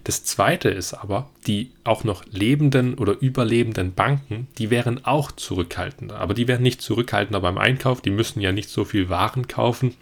Das 0.03 0.25
zweite 0.25 0.69
ist 0.69 0.93
aber, 0.93 1.29
die 1.47 1.71
auch 1.85 2.03
noch 2.03 2.23
lebenden 2.29 2.95
oder 2.95 3.19
überlebenden 3.19 3.93
Banken, 3.93 4.47
die 4.57 4.69
wären 4.69 5.05
auch 5.05 5.31
zurückhaltender. 5.31 6.19
Aber 6.19 6.33
die 6.33 6.47
wären 6.47 6.63
nicht 6.63 6.81
zurückhaltender 6.81 7.39
beim 7.39 7.57
Einkauf, 7.57 8.01
die 8.01 8.11
müssen 8.11 8.41
ja 8.41 8.51
nicht 8.51 8.69
so 8.69 8.83
viel 8.83 9.09
Waren 9.09 9.47
kaufen 9.47 9.95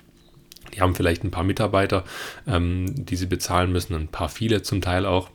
die 0.74 0.82
haben 0.82 0.96
vielleicht 0.96 1.24
ein 1.24 1.32
paar 1.32 1.44
Mitarbeiter, 1.44 2.04
ähm, 2.48 3.06
die 3.06 3.16
sie 3.16 3.28
bezahlen 3.28 3.72
müssen, 3.72 3.96
ein 3.96 4.08
paar 4.08 4.30
viele 4.30 4.62
zum 4.62 4.82
Teil 4.82 5.06
auch. 5.06 5.30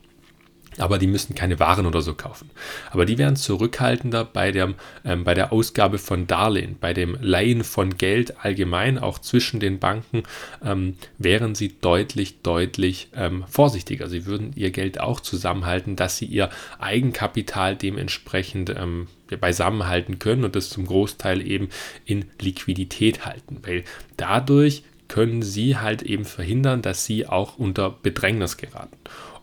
Aber 0.78 0.98
die 0.98 1.06
müssen 1.06 1.34
keine 1.34 1.58
Waren 1.58 1.86
oder 1.86 2.02
so 2.02 2.14
kaufen. 2.14 2.50
Aber 2.90 3.06
die 3.06 3.18
wären 3.18 3.36
zurückhaltender 3.36 4.24
bei 4.24 4.52
der, 4.52 4.74
ähm, 5.04 5.24
bei 5.24 5.34
der 5.34 5.52
Ausgabe 5.52 5.98
von 5.98 6.26
Darlehen, 6.26 6.76
bei 6.78 6.92
dem 6.92 7.16
Leihen 7.20 7.64
von 7.64 7.96
Geld 7.96 8.44
allgemein, 8.44 8.98
auch 8.98 9.18
zwischen 9.18 9.60
den 9.60 9.78
Banken, 9.78 10.24
ähm, 10.62 10.96
wären 11.18 11.54
sie 11.54 11.76
deutlich, 11.80 12.42
deutlich 12.42 13.08
ähm, 13.14 13.44
vorsichtiger. 13.48 14.08
Sie 14.08 14.26
würden 14.26 14.52
ihr 14.54 14.70
Geld 14.70 15.00
auch 15.00 15.20
zusammenhalten, 15.20 15.96
dass 15.96 16.18
sie 16.18 16.26
ihr 16.26 16.50
Eigenkapital 16.78 17.76
dementsprechend 17.76 18.70
ähm, 18.70 19.08
beisammenhalten 19.40 20.18
können 20.18 20.44
und 20.44 20.54
das 20.56 20.68
zum 20.68 20.86
Großteil 20.86 21.46
eben 21.46 21.70
in 22.04 22.26
Liquidität 22.40 23.24
halten. 23.24 23.58
Weil 23.62 23.84
dadurch 24.16 24.82
können 25.08 25.42
sie 25.42 25.76
halt 25.76 26.02
eben 26.02 26.24
verhindern, 26.24 26.82
dass 26.82 27.04
sie 27.04 27.26
auch 27.26 27.58
unter 27.58 27.90
Bedrängnis 27.90 28.56
geraten. 28.56 28.96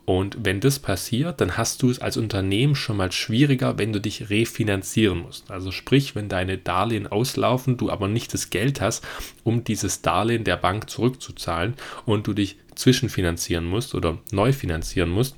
Und 0.05 0.37
wenn 0.43 0.59
das 0.59 0.79
passiert, 0.79 1.39
dann 1.39 1.55
hast 1.55 1.81
du 1.81 1.89
es 1.89 1.99
als 1.99 2.17
Unternehmen 2.17 2.75
schon 2.75 2.97
mal 2.97 3.11
schwieriger, 3.11 3.77
wenn 3.77 3.93
du 3.93 4.01
dich 4.01 4.29
refinanzieren 4.29 5.19
musst. 5.19 5.49
Also 5.49 5.71
sprich, 5.71 6.13
wenn 6.13 6.27
deine 6.27 6.57
Darlehen 6.57 7.07
auslaufen, 7.07 7.77
du 7.77 7.89
aber 7.89 8.09
nicht 8.09 8.33
das 8.33 8.49
Geld 8.49 8.81
hast, 8.81 9.05
um 9.43 9.63
dieses 9.63 10.01
Darlehen 10.01 10.43
der 10.43 10.57
Bank 10.57 10.89
zurückzuzahlen 10.89 11.75
und 12.05 12.27
du 12.27 12.33
dich 12.33 12.57
zwischenfinanzieren 12.75 13.65
musst 13.65 13.95
oder 13.95 14.17
neu 14.31 14.51
finanzieren 14.51 15.09
musst, 15.09 15.37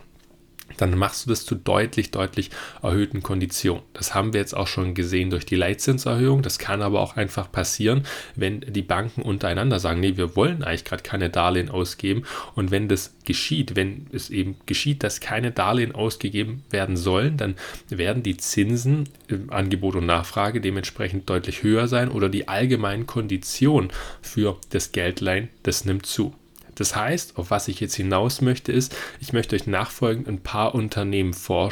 dann 0.77 0.97
machst 0.97 1.25
du 1.25 1.29
das 1.29 1.45
zu 1.45 1.55
deutlich, 1.55 2.11
deutlich 2.11 2.49
erhöhten 2.81 3.23
Konditionen. 3.23 3.83
Das 3.93 4.13
haben 4.13 4.33
wir 4.33 4.39
jetzt 4.39 4.55
auch 4.55 4.67
schon 4.67 4.93
gesehen 4.93 5.29
durch 5.29 5.45
die 5.45 5.55
Leitzinserhöhung. 5.55 6.41
Das 6.41 6.59
kann 6.59 6.81
aber 6.81 6.99
auch 6.99 7.15
einfach 7.15 7.51
passieren, 7.51 8.03
wenn 8.35 8.61
die 8.61 8.81
Banken 8.81 9.21
untereinander 9.21 9.79
sagen, 9.79 9.99
nee, 9.99 10.17
wir 10.17 10.35
wollen 10.35 10.63
eigentlich 10.63 10.85
gerade 10.85 11.03
keine 11.03 11.29
Darlehen 11.29 11.69
ausgeben. 11.69 12.23
Und 12.55 12.71
wenn 12.71 12.87
das 12.87 13.15
geschieht, 13.23 13.75
wenn 13.75 14.07
es 14.11 14.29
eben 14.29 14.57
geschieht, 14.65 15.03
dass 15.03 15.19
keine 15.19 15.51
Darlehen 15.51 15.93
ausgegeben 15.93 16.63
werden 16.69 16.97
sollen, 16.97 17.37
dann 17.37 17.55
werden 17.89 18.23
die 18.23 18.37
Zinsen 18.37 19.09
Angebot 19.47 19.95
und 19.95 20.05
Nachfrage 20.05 20.61
dementsprechend 20.61 21.29
deutlich 21.29 21.63
höher 21.63 21.87
sein 21.87 22.09
oder 22.09 22.29
die 22.29 22.47
allgemeinen 22.47 23.07
Konditionen 23.07 23.91
für 24.21 24.57
das 24.69 24.91
Geldleihen, 24.91 25.49
das 25.63 25.85
nimmt 25.85 26.05
zu. 26.05 26.33
Das 26.75 26.95
heißt, 26.95 27.37
auf 27.37 27.51
was 27.51 27.67
ich 27.67 27.79
jetzt 27.79 27.95
hinaus 27.95 28.41
möchte, 28.41 28.71
ist, 28.71 28.95
ich 29.19 29.33
möchte 29.33 29.55
euch 29.55 29.65
nachfolgend 29.65 30.27
ein 30.27 30.41
paar 30.41 30.75
Unternehmen 30.75 31.33
vor, 31.33 31.71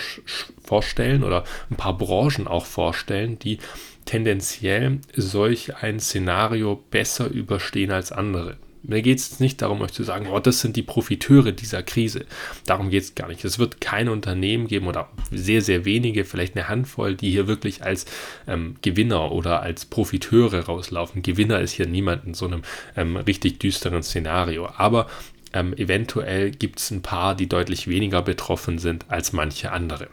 vorstellen 0.64 1.24
oder 1.24 1.44
ein 1.70 1.76
paar 1.76 1.98
Branchen 1.98 2.48
auch 2.48 2.66
vorstellen, 2.66 3.38
die 3.38 3.60
tendenziell 4.06 5.00
solch 5.16 5.76
ein 5.76 6.00
Szenario 6.00 6.82
besser 6.90 7.28
überstehen 7.28 7.92
als 7.92 8.12
andere. 8.12 8.58
Mir 8.86 9.02
geht 9.02 9.18
es 9.18 9.40
nicht 9.40 9.62
darum, 9.62 9.82
euch 9.82 9.94
zu 9.94 10.04
sagen, 10.04 10.28
oh, 10.30 10.40
das 10.40 10.60
sind 10.60 10.76
die 10.76 10.84
Profiteure 10.84 11.54
dieser 11.54 11.84
Krise. 11.84 12.26
Darum 12.66 12.90
geht 12.90 13.04
es 13.04 13.16
gar 13.16 13.30
nicht. 13.30 13.46
Es 13.46 13.58
wird 13.58 13.80
keine 13.80 14.12
Unternehmen 14.12 14.68
geben 14.68 14.88
oder 14.88 15.10
sehr, 15.32 15.62
sehr 15.62 15.86
wenige, 15.86 16.26
vielleicht 16.26 16.58
eine 16.58 16.68
Handvoll, 16.68 17.16
die 17.16 17.32
hier 17.32 17.48
wirklich 17.48 17.82
als 17.82 18.06
ähm, 18.46 18.76
Gewinner 18.82 19.32
oder 19.32 19.62
als 19.62 19.86
Profiteure 19.86 20.66
rauslaufen. 20.66 21.22
Gewinner 21.22 21.62
ist 21.62 21.72
hier 21.72 21.88
niemand 21.88 22.26
in 22.26 22.34
so 22.34 22.46
einem 22.46 22.64
ähm, 22.98 23.16
richtig 23.16 23.60
düsteren 23.60 24.04
Szenario. 24.04 24.68
Aber 24.76 25.08
ähm, 25.54 25.74
eventuell 25.78 26.52
gibt 26.52 26.80
es 26.80 26.92
ein 26.92 27.02
paar, 27.02 27.36
die 27.36 27.48
deutlich 27.48 27.88
weniger 27.88 28.22
betroffen 28.22 28.80
sind 28.80 29.06
als 29.10 29.32
manche 29.32 29.72
andere. 29.72 30.10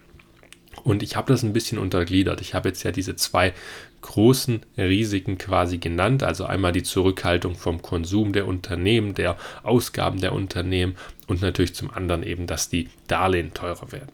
Und 0.84 1.02
ich 1.02 1.16
habe 1.16 1.32
das 1.32 1.42
ein 1.42 1.52
bisschen 1.52 1.78
untergliedert. 1.78 2.40
Ich 2.40 2.54
habe 2.54 2.68
jetzt 2.68 2.82
ja 2.84 2.92
diese 2.92 3.16
zwei 3.16 3.52
großen 4.02 4.60
Risiken 4.76 5.38
quasi 5.38 5.78
genannt. 5.78 6.22
Also 6.22 6.44
einmal 6.44 6.72
die 6.72 6.82
Zurückhaltung 6.82 7.54
vom 7.54 7.82
Konsum 7.82 8.32
der 8.32 8.46
Unternehmen, 8.46 9.14
der 9.14 9.36
Ausgaben 9.62 10.20
der 10.20 10.32
Unternehmen 10.32 10.96
und 11.26 11.42
natürlich 11.42 11.74
zum 11.74 11.90
anderen 11.90 12.22
eben, 12.22 12.46
dass 12.46 12.68
die 12.68 12.88
Darlehen 13.06 13.54
teurer 13.54 13.92
werden. 13.92 14.10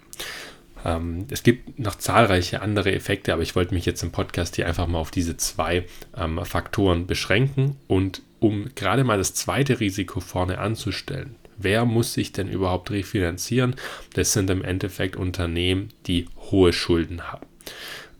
Ähm, 0.84 1.26
es 1.30 1.42
gibt 1.42 1.78
noch 1.78 1.96
zahlreiche 1.96 2.62
andere 2.62 2.92
Effekte, 2.92 3.32
aber 3.32 3.42
ich 3.42 3.56
wollte 3.56 3.74
mich 3.74 3.86
jetzt 3.86 4.02
im 4.02 4.12
Podcast 4.12 4.56
hier 4.56 4.66
einfach 4.66 4.86
mal 4.86 4.98
auf 4.98 5.10
diese 5.10 5.36
zwei 5.36 5.86
ähm, 6.16 6.44
Faktoren 6.44 7.06
beschränken 7.06 7.76
und 7.86 8.22
um 8.38 8.66
gerade 8.74 9.02
mal 9.02 9.18
das 9.18 9.34
zweite 9.34 9.80
Risiko 9.80 10.20
vorne 10.20 10.58
anzustellen, 10.58 11.36
Wer 11.58 11.84
muss 11.84 12.12
sich 12.12 12.32
denn 12.32 12.48
überhaupt 12.48 12.90
refinanzieren? 12.90 13.76
Das 14.14 14.32
sind 14.32 14.50
im 14.50 14.62
Endeffekt 14.62 15.16
Unternehmen, 15.16 15.88
die 16.06 16.28
hohe 16.50 16.72
Schulden 16.72 17.32
haben. 17.32 17.46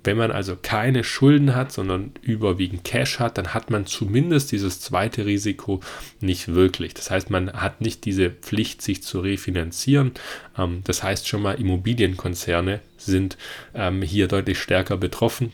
Wenn 0.07 0.17
man 0.17 0.31
also 0.31 0.57
keine 0.61 1.03
Schulden 1.03 1.55
hat, 1.55 1.73
sondern 1.73 2.13
überwiegend 2.23 2.85
Cash 2.85 3.19
hat, 3.19 3.39
dann 3.39 3.55
hat 3.55 3.71
man 3.71 3.87
zumindest 3.87 4.53
dieses 4.53 4.81
zweite 4.81 5.27
Risiko 5.27 5.81
nicht 6.21 6.55
wirklich. 6.55 6.95
Das 6.95 7.11
heißt, 7.11 7.29
man 7.29 7.53
hat 7.53 7.81
nicht 7.81 8.05
diese 8.05 8.31
Pflicht, 8.31 8.83
sich 8.83 9.03
zu 9.03 9.21
refinanzieren. 9.21 10.13
Ähm, 10.57 10.83
das 10.85 11.03
heißt 11.03 11.27
schon 11.27 11.43
mal, 11.43 11.61
Immobilienkonzerne 11.61 12.81
sind 12.97 13.37
ähm, 13.75 14.03
hier 14.03 14.29
deutlich 14.29 14.61
stärker 14.61 14.97
betroffen 14.97 15.53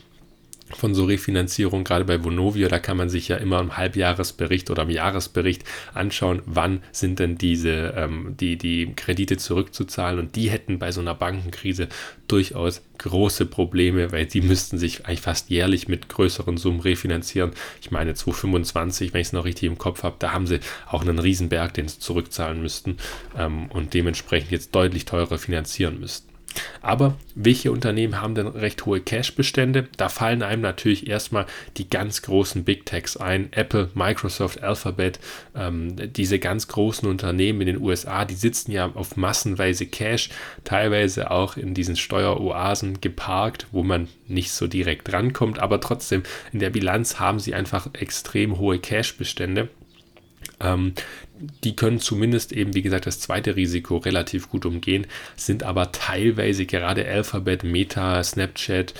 von 0.76 0.94
so 0.94 1.04
Refinanzierung, 1.04 1.84
gerade 1.84 2.04
bei 2.04 2.22
Vonovia, 2.22 2.68
da 2.68 2.78
kann 2.78 2.96
man 2.96 3.08
sich 3.08 3.28
ja 3.28 3.36
immer 3.36 3.60
im 3.60 3.76
Halbjahresbericht 3.76 4.70
oder 4.70 4.82
im 4.82 4.90
Jahresbericht 4.90 5.64
anschauen, 5.94 6.42
wann 6.46 6.82
sind 6.92 7.18
denn 7.18 7.38
diese, 7.38 7.94
ähm, 7.96 8.34
die, 8.38 8.56
die 8.56 8.92
Kredite 8.94 9.36
zurückzuzahlen 9.36 10.18
und 10.18 10.36
die 10.36 10.50
hätten 10.50 10.78
bei 10.78 10.92
so 10.92 11.00
einer 11.00 11.14
Bankenkrise 11.14 11.88
durchaus 12.28 12.82
große 12.98 13.46
Probleme, 13.46 14.12
weil 14.12 14.26
die 14.26 14.40
müssten 14.40 14.78
sich 14.78 15.06
eigentlich 15.06 15.20
fast 15.20 15.50
jährlich 15.50 15.88
mit 15.88 16.08
größeren 16.08 16.56
Summen 16.56 16.80
refinanzieren. 16.80 17.52
Ich 17.80 17.90
meine 17.90 18.14
2025, 18.14 19.12
wenn 19.12 19.20
ich 19.20 19.28
es 19.28 19.32
noch 19.32 19.44
richtig 19.44 19.68
im 19.68 19.78
Kopf 19.78 20.02
habe, 20.02 20.16
da 20.18 20.32
haben 20.32 20.46
sie 20.46 20.60
auch 20.88 21.02
einen 21.02 21.18
Riesenberg, 21.18 21.74
den 21.74 21.88
sie 21.88 21.98
zurückzahlen 21.98 22.62
müssten 22.62 22.96
ähm, 23.36 23.66
und 23.66 23.94
dementsprechend 23.94 24.50
jetzt 24.50 24.74
deutlich 24.74 25.04
teurer 25.04 25.38
finanzieren 25.38 26.00
müssten. 26.00 26.31
Aber 26.80 27.14
welche 27.34 27.72
Unternehmen 27.72 28.20
haben 28.20 28.34
denn 28.34 28.46
recht 28.46 28.84
hohe 28.86 29.00
Cash-Bestände? 29.00 29.88
Da 29.96 30.08
fallen 30.08 30.42
einem 30.42 30.62
natürlich 30.62 31.08
erstmal 31.08 31.46
die 31.76 31.88
ganz 31.88 32.22
großen 32.22 32.64
Big 32.64 32.86
Techs 32.86 33.16
ein. 33.16 33.48
Apple, 33.52 33.90
Microsoft, 33.94 34.62
Alphabet, 34.62 35.20
ähm, 35.54 36.12
diese 36.12 36.38
ganz 36.38 36.68
großen 36.68 37.08
Unternehmen 37.08 37.60
in 37.62 37.66
den 37.68 37.80
USA, 37.80 38.24
die 38.24 38.34
sitzen 38.34 38.72
ja 38.72 38.90
auf 38.94 39.16
massenweise 39.16 39.86
Cash, 39.86 40.30
teilweise 40.64 41.30
auch 41.30 41.56
in 41.56 41.74
diesen 41.74 41.96
Steueroasen 41.96 43.00
geparkt, 43.00 43.66
wo 43.72 43.82
man 43.82 44.08
nicht 44.26 44.52
so 44.52 44.66
direkt 44.66 45.12
rankommt, 45.12 45.58
aber 45.58 45.80
trotzdem 45.80 46.22
in 46.52 46.58
der 46.58 46.70
Bilanz 46.70 47.20
haben 47.20 47.38
sie 47.38 47.54
einfach 47.54 47.88
extrem 47.94 48.58
hohe 48.58 48.78
Cash-Bestände. 48.78 49.68
Ähm, 50.62 50.94
die 51.64 51.74
können 51.74 51.98
zumindest 51.98 52.52
eben, 52.52 52.74
wie 52.74 52.82
gesagt, 52.82 53.06
das 53.06 53.20
zweite 53.20 53.56
Risiko 53.56 53.96
relativ 53.96 54.48
gut 54.48 54.64
umgehen, 54.64 55.06
sind 55.36 55.62
aber 55.64 55.92
teilweise 55.92 56.66
gerade 56.66 57.06
Alphabet, 57.06 57.64
Meta, 57.64 58.22
Snapchat, 58.22 58.94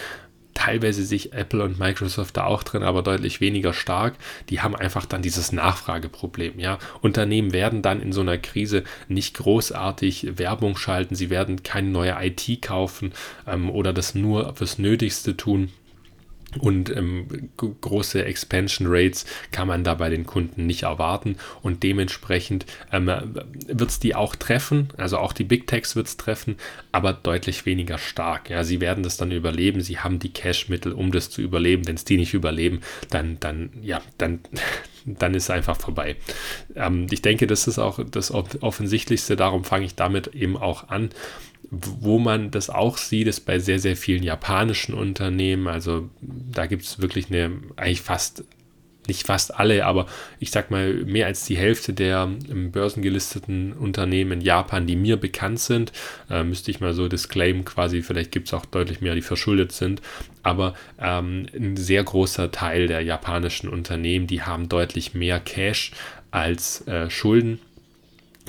teilweise 0.54 1.04
sich 1.04 1.32
Apple 1.32 1.62
und 1.62 1.78
Microsoft 1.78 2.36
da 2.36 2.44
auch 2.44 2.62
drin, 2.62 2.82
aber 2.82 3.02
deutlich 3.02 3.40
weniger 3.40 3.72
stark. 3.72 4.14
Die 4.48 4.60
haben 4.60 4.76
einfach 4.76 5.06
dann 5.06 5.22
dieses 5.22 5.52
Nachfrageproblem. 5.52 6.58
Ja, 6.58 6.78
Unternehmen 7.00 7.52
werden 7.52 7.82
dann 7.82 8.00
in 8.00 8.12
so 8.12 8.20
einer 8.20 8.38
Krise 8.38 8.84
nicht 9.08 9.34
großartig 9.34 10.38
Werbung 10.38 10.76
schalten, 10.76 11.14
sie 11.14 11.30
werden 11.30 11.62
keine 11.62 11.88
neue 11.88 12.16
IT 12.20 12.62
kaufen 12.62 13.12
ähm, 13.46 13.70
oder 13.70 13.92
das 13.92 14.14
nur 14.14 14.54
fürs 14.54 14.78
Nötigste 14.78 15.36
tun. 15.36 15.70
Und 16.58 16.94
ähm, 16.94 17.50
große 17.56 18.24
Expansion 18.24 18.86
Rates 18.90 19.24
kann 19.52 19.68
man 19.68 19.84
da 19.84 19.94
bei 19.94 20.10
den 20.10 20.26
Kunden 20.26 20.66
nicht 20.66 20.82
erwarten 20.82 21.36
und 21.62 21.82
dementsprechend 21.82 22.66
ähm, 22.92 23.06
wird 23.66 23.90
es 23.90 24.00
die 24.00 24.14
auch 24.14 24.36
treffen, 24.36 24.88
also 24.96 25.18
auch 25.18 25.32
die 25.32 25.44
Big 25.44 25.66
Techs 25.66 25.96
wird 25.96 26.06
es 26.08 26.16
treffen, 26.16 26.56
aber 26.90 27.12
deutlich 27.12 27.64
weniger 27.64 27.98
stark. 27.98 28.50
Ja, 28.50 28.64
sie 28.64 28.80
werden 28.80 29.02
das 29.02 29.16
dann 29.16 29.32
überleben, 29.32 29.80
sie 29.80 29.98
haben 29.98 30.18
die 30.18 30.32
Cash-Mittel, 30.32 30.92
um 30.92 31.10
das 31.12 31.30
zu 31.30 31.40
überleben. 31.40 31.86
Wenn 31.86 31.96
es 31.96 32.04
die 32.04 32.16
nicht 32.16 32.34
überleben, 32.34 32.80
dann, 33.10 33.38
dann, 33.40 33.70
ja, 33.82 34.02
dann, 34.18 34.40
dann 35.06 35.34
ist 35.34 35.44
es 35.44 35.50
einfach 35.50 35.76
vorbei. 35.76 36.16
Ähm, 36.74 37.06
ich 37.10 37.22
denke, 37.22 37.46
das 37.46 37.66
ist 37.66 37.78
auch 37.78 38.00
das 38.10 38.32
Offensichtlichste, 38.32 39.36
darum 39.36 39.64
fange 39.64 39.86
ich 39.86 39.94
damit 39.94 40.28
eben 40.28 40.56
auch 40.56 40.88
an 40.88 41.10
wo 41.74 42.18
man 42.18 42.50
das 42.50 42.68
auch 42.68 42.98
sieht, 42.98 43.26
ist 43.26 43.40
bei 43.40 43.58
sehr, 43.58 43.78
sehr 43.78 43.96
vielen 43.96 44.22
japanischen 44.22 44.92
Unternehmen. 44.92 45.68
Also 45.68 46.10
da 46.20 46.66
gibt 46.66 46.82
es 46.82 47.00
wirklich 47.00 47.30
eine, 47.30 47.50
eigentlich 47.76 48.02
fast, 48.02 48.44
nicht 49.08 49.26
fast 49.26 49.58
alle, 49.58 49.86
aber 49.86 50.06
ich 50.38 50.50
sag 50.50 50.70
mal, 50.70 50.92
mehr 50.92 51.26
als 51.26 51.46
die 51.46 51.56
Hälfte 51.56 51.94
der 51.94 52.30
im 52.46 52.72
börsengelisteten 52.72 53.72
Unternehmen 53.72 54.32
in 54.32 54.40
Japan, 54.42 54.86
die 54.86 54.96
mir 54.96 55.16
bekannt 55.16 55.60
sind, 55.60 55.92
äh, 56.28 56.44
müsste 56.44 56.70
ich 56.70 56.80
mal 56.80 56.92
so 56.92 57.08
disclaim 57.08 57.64
quasi, 57.64 58.02
vielleicht 58.02 58.32
gibt 58.32 58.48
es 58.48 58.54
auch 58.54 58.66
deutlich 58.66 59.00
mehr, 59.00 59.14
die 59.14 59.22
verschuldet 59.22 59.72
sind, 59.72 60.02
aber 60.42 60.74
ähm, 61.00 61.46
ein 61.54 61.78
sehr 61.78 62.04
großer 62.04 62.50
Teil 62.50 62.86
der 62.86 63.00
japanischen 63.00 63.70
Unternehmen, 63.70 64.26
die 64.26 64.42
haben 64.42 64.68
deutlich 64.68 65.14
mehr 65.14 65.40
Cash 65.40 65.92
als 66.30 66.86
äh, 66.86 67.08
Schulden 67.08 67.60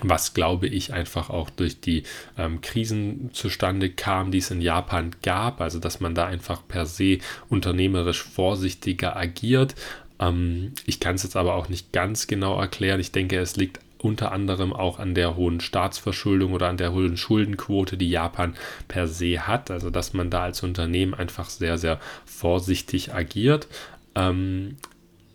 was 0.01 0.33
glaube 0.33 0.67
ich 0.67 0.93
einfach 0.93 1.29
auch 1.29 1.49
durch 1.49 1.79
die 1.79 2.03
ähm, 2.37 2.61
Krisen 2.61 3.29
zustande 3.33 3.89
kam, 3.89 4.31
die 4.31 4.39
es 4.39 4.51
in 4.51 4.61
Japan 4.61 5.15
gab, 5.21 5.61
also 5.61 5.79
dass 5.79 5.99
man 5.99 6.15
da 6.15 6.25
einfach 6.25 6.61
per 6.67 6.85
se 6.85 7.19
unternehmerisch 7.49 8.23
vorsichtiger 8.23 9.15
agiert. 9.15 9.75
Ähm, 10.19 10.73
ich 10.85 10.99
kann 10.99 11.15
es 11.15 11.23
jetzt 11.23 11.35
aber 11.35 11.55
auch 11.55 11.69
nicht 11.69 11.91
ganz 11.91 12.27
genau 12.27 12.59
erklären. 12.59 12.99
Ich 12.99 13.11
denke, 13.11 13.37
es 13.37 13.55
liegt 13.55 13.79
unter 13.99 14.33
anderem 14.33 14.73
auch 14.73 14.99
an 14.99 15.15
der 15.15 15.37
hohen 15.37 15.61
Staatsverschuldung 15.61 16.51
oder 16.53 16.67
an 16.67 16.77
der 16.77 16.91
hohen 16.91 17.15
Schuldenquote, 17.15 17.95
die 17.95 18.09
Japan 18.09 18.55
per 18.87 19.07
se 19.07 19.47
hat. 19.47 19.71
Also 19.71 19.89
dass 19.89 20.13
man 20.13 20.29
da 20.29 20.43
als 20.43 20.61
Unternehmen 20.63 21.13
einfach 21.13 21.49
sehr, 21.49 21.77
sehr 21.77 21.99
vorsichtig 22.25 23.13
agiert. 23.13 23.67
Ähm, 24.15 24.77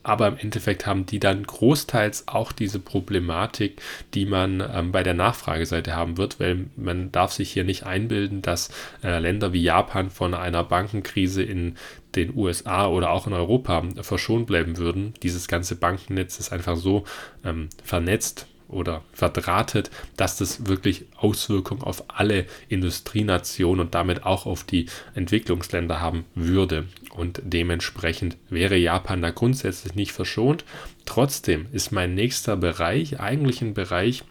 aber 0.09 0.29
im 0.29 0.38
Endeffekt 0.38 0.87
haben 0.87 1.05
die 1.07 1.21
dann 1.21 1.44
großteils 1.44 2.29
auch 2.29 2.53
diese 2.53 2.79
Problematik, 2.79 3.83
die 4.14 4.25
man 4.25 4.62
ähm, 4.73 4.90
bei 4.90 5.03
der 5.03 5.14
Nachfrageseite 5.14 5.94
haben 5.94 6.16
wird, 6.16 6.40
weil 6.40 6.66
man 6.77 7.12
darf 7.12 7.33
sich 7.33 7.53
hier 7.53 7.64
nicht 7.64 7.85
einbilden, 7.85 8.40
dass 8.40 8.71
äh, 9.05 9.18
Länder 9.18 9.53
wie 9.53 9.62
Japan 9.62 10.11
von 10.11 10.35
einer 10.35 10.64
Bankenkrise 10.64 11.42
in 11.42 11.77
den 12.14 12.35
USA 12.35 12.87
oder 12.87 13.11
auch 13.11 13.27
in 13.27 13.35
Europa 13.35 13.85
verschont 14.01 14.47
bleiben 14.47 14.79
würden. 14.79 15.12
Dieses 15.23 15.47
ganze 15.47 15.77
Bankennetz 15.77 16.38
ist 16.38 16.53
einfach 16.53 16.77
so 16.77 17.05
ähm, 17.44 17.68
vernetzt 17.85 18.47
oder 18.68 19.02
verdrahtet, 19.12 19.90
dass 20.16 20.37
das 20.37 20.66
wirklich 20.66 21.07
Auswirkungen 21.16 21.83
auf 21.83 22.04
alle 22.09 22.46
Industrienationen 22.68 23.87
und 23.87 23.94
damit 23.94 24.24
auch 24.24 24.46
auf 24.46 24.64
die 24.64 24.87
Entwicklungsländer 25.14 26.00
haben 26.00 26.24
würde. 26.35 26.87
Und 27.14 27.40
dementsprechend 27.42 28.37
wäre 28.50 28.76
Japan 28.76 29.22
da 29.22 29.31
grundsätzlich 29.31 29.94
nicht 29.94 30.12
verschont. 30.12 30.64
Trotzdem 31.07 31.66
ist 31.72 31.90
mein 31.92 32.14
nächster 32.14 32.57
Bereich 32.57 33.18
eigentlich 33.18 33.62
ein 33.62 33.74
Bereich, 33.74 34.22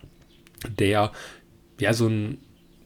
der 0.67 1.11
ja 1.79 1.93
so 1.93 2.07
ein 2.07 2.37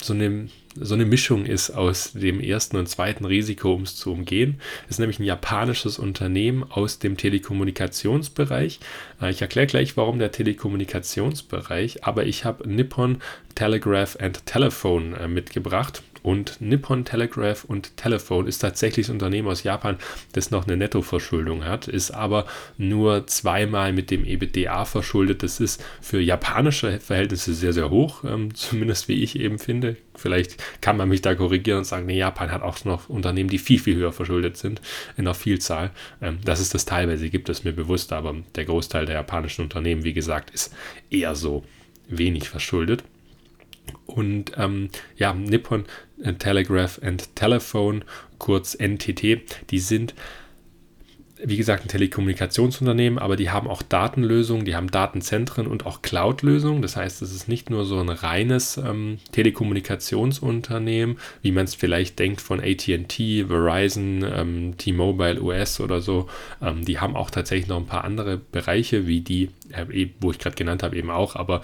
so 0.03 0.13
eine, 0.13 0.49
so 0.75 0.93
eine 0.93 1.05
Mischung 1.05 1.45
ist 1.45 1.71
aus 1.71 2.13
dem 2.13 2.39
ersten 2.39 2.77
und 2.77 2.87
zweiten 2.87 3.25
Risiko, 3.25 3.73
um 3.73 3.83
es 3.83 3.95
zu 3.95 4.11
umgehen. 4.11 4.59
Es 4.85 4.91
ist 4.91 4.99
nämlich 4.99 5.19
ein 5.19 5.25
japanisches 5.25 5.99
Unternehmen 5.99 6.63
aus 6.63 6.99
dem 6.99 7.17
Telekommunikationsbereich. 7.17 8.79
Äh, 9.21 9.31
ich 9.31 9.41
erkläre 9.41 9.67
gleich, 9.67 9.97
warum 9.97 10.19
der 10.19 10.31
Telekommunikationsbereich, 10.31 12.03
aber 12.03 12.25
ich 12.25 12.45
habe 12.45 12.67
Nippon 12.67 13.21
Telegraph 13.55 14.17
and 14.19 14.45
Telephone 14.45 15.13
äh, 15.13 15.27
mitgebracht. 15.27 16.03
Und 16.23 16.61
Nippon 16.61 17.03
Telegraph 17.05 17.63
und 17.63 17.97
Telephone 17.97 18.47
ist 18.47 18.59
tatsächlich 18.59 19.07
ein 19.07 19.13
Unternehmen 19.13 19.47
aus 19.47 19.63
Japan, 19.63 19.97
das 20.33 20.51
noch 20.51 20.67
eine 20.67 20.77
Nettoverschuldung 20.77 21.65
hat, 21.65 21.87
ist 21.87 22.11
aber 22.11 22.45
nur 22.77 23.25
zweimal 23.27 23.91
mit 23.93 24.11
dem 24.11 24.25
EBITDA 24.25 24.85
verschuldet. 24.85 25.43
Das 25.43 25.59
ist 25.59 25.83
für 26.01 26.19
japanische 26.19 26.99
Verhältnisse 26.99 27.53
sehr, 27.53 27.73
sehr 27.73 27.89
hoch, 27.89 28.23
ähm, 28.23 28.53
zumindest 28.55 29.07
wie 29.07 29.23
ich 29.23 29.39
eben 29.39 29.57
finde. 29.57 29.97
Vielleicht 30.15 30.61
kann 30.81 30.97
man 30.97 31.09
mich 31.09 31.21
da 31.21 31.33
korrigieren 31.33 31.79
und 31.79 31.85
sagen, 31.85 32.05
nee, 32.05 32.19
Japan 32.19 32.51
hat 32.51 32.61
auch 32.61 32.85
noch 32.85 33.09
Unternehmen, 33.09 33.49
die 33.49 33.57
viel, 33.57 33.79
viel 33.79 33.95
höher 33.95 34.13
verschuldet 34.13 34.57
sind, 34.57 34.81
in 35.17 35.25
der 35.25 35.33
Vielzahl. 35.33 35.91
Ähm, 36.21 36.39
dass 36.45 36.59
es 36.59 36.69
das 36.69 36.85
teilweise 36.85 37.29
gibt, 37.29 37.49
ist 37.49 37.65
mir 37.65 37.73
bewusst, 37.73 38.13
aber 38.13 38.35
der 38.55 38.65
Großteil 38.65 39.05
der 39.05 39.15
japanischen 39.15 39.63
Unternehmen, 39.63 40.03
wie 40.03 40.13
gesagt, 40.13 40.51
ist 40.51 40.73
eher 41.09 41.35
so 41.35 41.63
wenig 42.07 42.49
verschuldet. 42.49 43.03
Und 44.05 44.51
ähm, 44.57 44.89
ja, 45.17 45.33
Nippon 45.33 45.85
Telegraph 46.39 46.99
and 47.03 47.35
Telephone, 47.35 48.03
kurz 48.37 48.75
NTT, 48.75 49.41
die 49.69 49.79
sind 49.79 50.13
wie 51.43 51.57
gesagt, 51.57 51.85
ein 51.85 51.87
Telekommunikationsunternehmen, 51.87 53.19
aber 53.19 53.35
die 53.35 53.49
haben 53.49 53.67
auch 53.67 53.81
Datenlösungen, 53.81 54.65
die 54.65 54.75
haben 54.75 54.91
Datenzentren 54.91 55.67
und 55.67 55.85
auch 55.85 56.01
Cloud-Lösungen. 56.01 56.81
Das 56.81 56.95
heißt, 56.95 57.21
es 57.21 57.33
ist 57.33 57.47
nicht 57.47 57.69
nur 57.69 57.85
so 57.85 57.99
ein 57.99 58.09
reines 58.09 58.77
ähm, 58.77 59.17
Telekommunikationsunternehmen, 59.31 61.17
wie 61.41 61.51
man 61.51 61.65
es 61.65 61.75
vielleicht 61.75 62.19
denkt 62.19 62.41
von 62.41 62.59
ATT, 62.59 63.47
Verizon, 63.47 64.23
ähm, 64.23 64.77
T-Mobile 64.77 65.41
US 65.41 65.79
oder 65.79 66.01
so. 66.01 66.29
Ähm, 66.61 66.85
die 66.85 66.99
haben 66.99 67.15
auch 67.15 67.31
tatsächlich 67.31 67.67
noch 67.67 67.77
ein 67.77 67.87
paar 67.87 68.03
andere 68.03 68.37
Bereiche, 68.37 69.07
wie 69.07 69.21
die, 69.21 69.49
äh, 69.71 70.07
wo 70.19 70.31
ich 70.31 70.39
gerade 70.39 70.55
genannt 70.55 70.83
habe, 70.83 70.95
eben 70.95 71.09
auch, 71.09 71.35
aber 71.35 71.61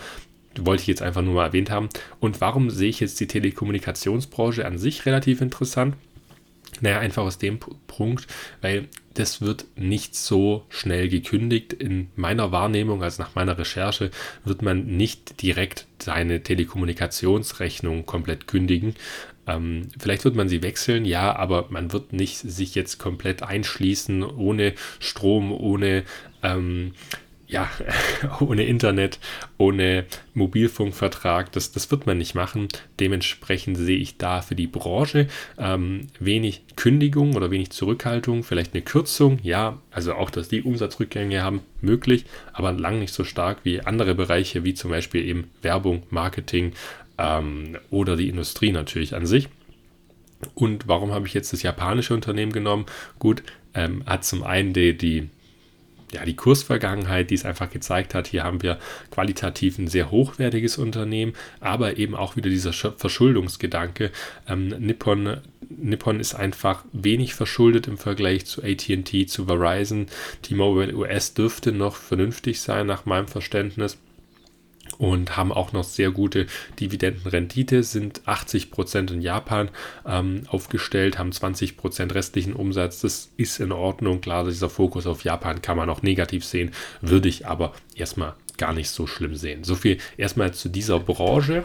wollte 0.65 0.81
ich 0.81 0.87
jetzt 0.87 1.01
einfach 1.01 1.21
nur 1.21 1.35
mal 1.35 1.45
erwähnt 1.45 1.69
haben. 1.69 1.89
Und 2.19 2.41
warum 2.41 2.69
sehe 2.69 2.89
ich 2.89 2.99
jetzt 2.99 3.19
die 3.19 3.27
Telekommunikationsbranche 3.27 4.65
an 4.65 4.77
sich 4.77 5.05
relativ 5.05 5.41
interessant? 5.41 5.95
Naja, 6.81 6.99
einfach 6.99 7.23
aus 7.23 7.37
dem 7.37 7.59
Punkt, 7.87 8.27
weil 8.61 8.87
das 9.13 9.41
wird 9.41 9.65
nicht 9.75 10.15
so 10.15 10.65
schnell 10.69 11.09
gekündigt. 11.09 11.73
In 11.73 12.09
meiner 12.15 12.51
Wahrnehmung, 12.51 13.01
also 13.01 13.23
nach 13.23 13.33
meiner 13.33 13.57
Recherche, 13.57 14.11
wird 14.43 14.61
man 14.61 14.85
nicht 14.85 15.41
direkt 15.41 15.87
seine 15.99 16.43
Telekommunikationsrechnung 16.43 18.05
komplett 18.05 18.47
kündigen. 18.47 18.95
Ähm, 19.47 19.87
vielleicht 19.97 20.23
wird 20.25 20.35
man 20.35 20.49
sie 20.49 20.61
wechseln, 20.61 21.05
ja, 21.05 21.35
aber 21.35 21.67
man 21.69 21.93
wird 21.93 22.13
nicht 22.13 22.37
sich 22.37 22.75
jetzt 22.75 22.99
komplett 22.99 23.41
einschließen 23.41 24.23
ohne 24.23 24.73
Strom, 24.99 25.51
ohne 25.51 26.03
ähm, 26.43 26.93
ja, 27.47 27.69
ohne 28.41 28.65
Internet, 28.65 29.19
ohne 29.57 30.05
Mobilfunkvertrag, 30.33 31.51
das, 31.53 31.71
das 31.71 31.89
wird 31.91 32.05
man 32.05 32.17
nicht 32.17 32.35
machen. 32.35 32.67
Dementsprechend 32.99 33.77
sehe 33.77 33.97
ich 33.97 34.17
da 34.17 34.41
für 34.41 34.55
die 34.55 34.67
Branche 34.67 35.27
ähm, 35.57 36.07
wenig 36.19 36.63
Kündigung 36.75 37.35
oder 37.35 37.49
wenig 37.49 37.69
Zurückhaltung, 37.69 38.43
vielleicht 38.43 38.73
eine 38.73 38.83
Kürzung, 38.83 39.39
ja, 39.43 39.81
also 39.91 40.13
auch, 40.13 40.29
dass 40.29 40.49
die 40.49 40.61
Umsatzrückgänge 40.61 41.41
haben, 41.41 41.61
möglich, 41.81 42.25
aber 42.53 42.71
lang 42.73 42.99
nicht 42.99 43.13
so 43.13 43.23
stark 43.23 43.59
wie 43.63 43.81
andere 43.81 44.15
Bereiche, 44.15 44.63
wie 44.63 44.73
zum 44.73 44.91
Beispiel 44.91 45.23
eben 45.25 45.49
Werbung, 45.61 46.03
Marketing 46.09 46.73
ähm, 47.17 47.77
oder 47.89 48.17
die 48.17 48.29
Industrie 48.29 48.71
natürlich 48.71 49.15
an 49.15 49.25
sich. 49.25 49.47
Und 50.53 50.87
warum 50.87 51.13
habe 51.13 51.27
ich 51.27 51.33
jetzt 51.33 51.53
das 51.53 51.63
japanische 51.63 52.13
Unternehmen 52.13 52.51
genommen? 52.51 52.85
Gut, 53.17 53.41
ähm, 53.73 54.03
hat 54.05 54.23
zum 54.23 54.43
einen 54.43 54.73
die, 54.73 54.95
die 54.97 55.29
ja, 56.13 56.23
die 56.25 56.35
Kursvergangenheit, 56.35 57.29
die 57.29 57.35
es 57.35 57.45
einfach 57.45 57.69
gezeigt 57.69 58.13
hat, 58.13 58.27
hier 58.27 58.43
haben 58.43 58.61
wir 58.61 58.79
qualitativ 59.11 59.77
ein 59.77 59.87
sehr 59.87 60.09
hochwertiges 60.09 60.77
Unternehmen, 60.77 61.33
aber 61.59 61.97
eben 61.97 62.15
auch 62.15 62.35
wieder 62.35 62.49
dieser 62.49 62.73
Verschuldungsgedanke. 62.73 64.11
Ähm, 64.47 64.67
Nippon, 64.79 65.37
Nippon 65.69 66.19
ist 66.19 66.33
einfach 66.33 66.85
wenig 66.93 67.33
verschuldet 67.33 67.87
im 67.87 67.97
Vergleich 67.97 68.45
zu 68.45 68.63
ATT, 68.63 69.29
zu 69.29 69.45
Verizon. 69.45 70.07
T-Mobile 70.43 70.95
US 70.95 71.33
dürfte 71.33 71.71
noch 71.71 71.95
vernünftig 71.95 72.61
sein, 72.61 72.87
nach 72.87 73.05
meinem 73.05 73.27
Verständnis 73.27 73.97
und 74.97 75.37
haben 75.37 75.51
auch 75.51 75.73
noch 75.73 75.83
sehr 75.83 76.11
gute 76.11 76.47
Dividendenrendite, 76.79 77.83
sind 77.83 78.21
80% 78.21 79.13
in 79.13 79.21
Japan 79.21 79.69
ähm, 80.05 80.43
aufgestellt, 80.47 81.19
haben 81.19 81.31
20% 81.31 82.13
restlichen 82.13 82.53
Umsatz. 82.53 83.01
Das 83.01 83.29
ist 83.37 83.59
in 83.59 83.71
Ordnung. 83.71 84.21
Klar, 84.21 84.45
dieser 84.45 84.69
Fokus 84.69 85.07
auf 85.07 85.23
Japan 85.23 85.61
kann 85.61 85.77
man 85.77 85.89
auch 85.89 86.01
negativ 86.01 86.45
sehen, 86.45 86.71
würde 87.01 87.29
ich 87.29 87.47
aber 87.47 87.73
erstmal 87.95 88.33
gar 88.57 88.73
nicht 88.73 88.89
so 88.89 89.07
schlimm 89.07 89.35
sehen. 89.35 89.63
So 89.63 89.75
viel 89.75 89.97
erstmal 90.17 90.53
zu 90.53 90.69
dieser 90.69 90.99
Branche. 90.99 91.63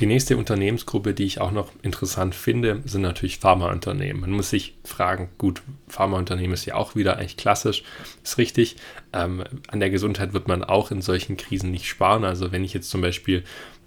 Die 0.00 0.06
nächste 0.06 0.36
Unternehmensgruppe, 0.36 1.14
die 1.14 1.24
ich 1.24 1.40
auch 1.40 1.50
noch 1.50 1.70
interessant 1.82 2.34
finde, 2.34 2.80
sind 2.84 3.02
natürlich 3.02 3.38
Pharmaunternehmen. 3.38 4.22
Man 4.22 4.30
muss 4.32 4.50
sich 4.50 4.74
fragen, 4.84 5.28
gut, 5.38 5.62
Pharmaunternehmen 5.88 6.54
ist 6.54 6.64
ja 6.64 6.74
auch 6.74 6.96
wieder 6.96 7.18
eigentlich 7.18 7.36
klassisch, 7.36 7.84
ist 8.24 8.38
richtig. 8.38 8.76
Ähm, 9.12 9.44
an 9.68 9.80
der 9.80 9.90
Gesundheit 9.90 10.32
wird 10.32 10.48
man 10.48 10.64
auch 10.64 10.90
in 10.90 11.02
solchen 11.02 11.36
Krisen 11.36 11.70
nicht 11.70 11.86
sparen. 11.86 12.24
Also 12.24 12.52
wenn 12.52 12.64
ich 12.64 12.72
jetzt 12.72 12.90
zum 12.90 13.02
Beispiel 13.02 13.44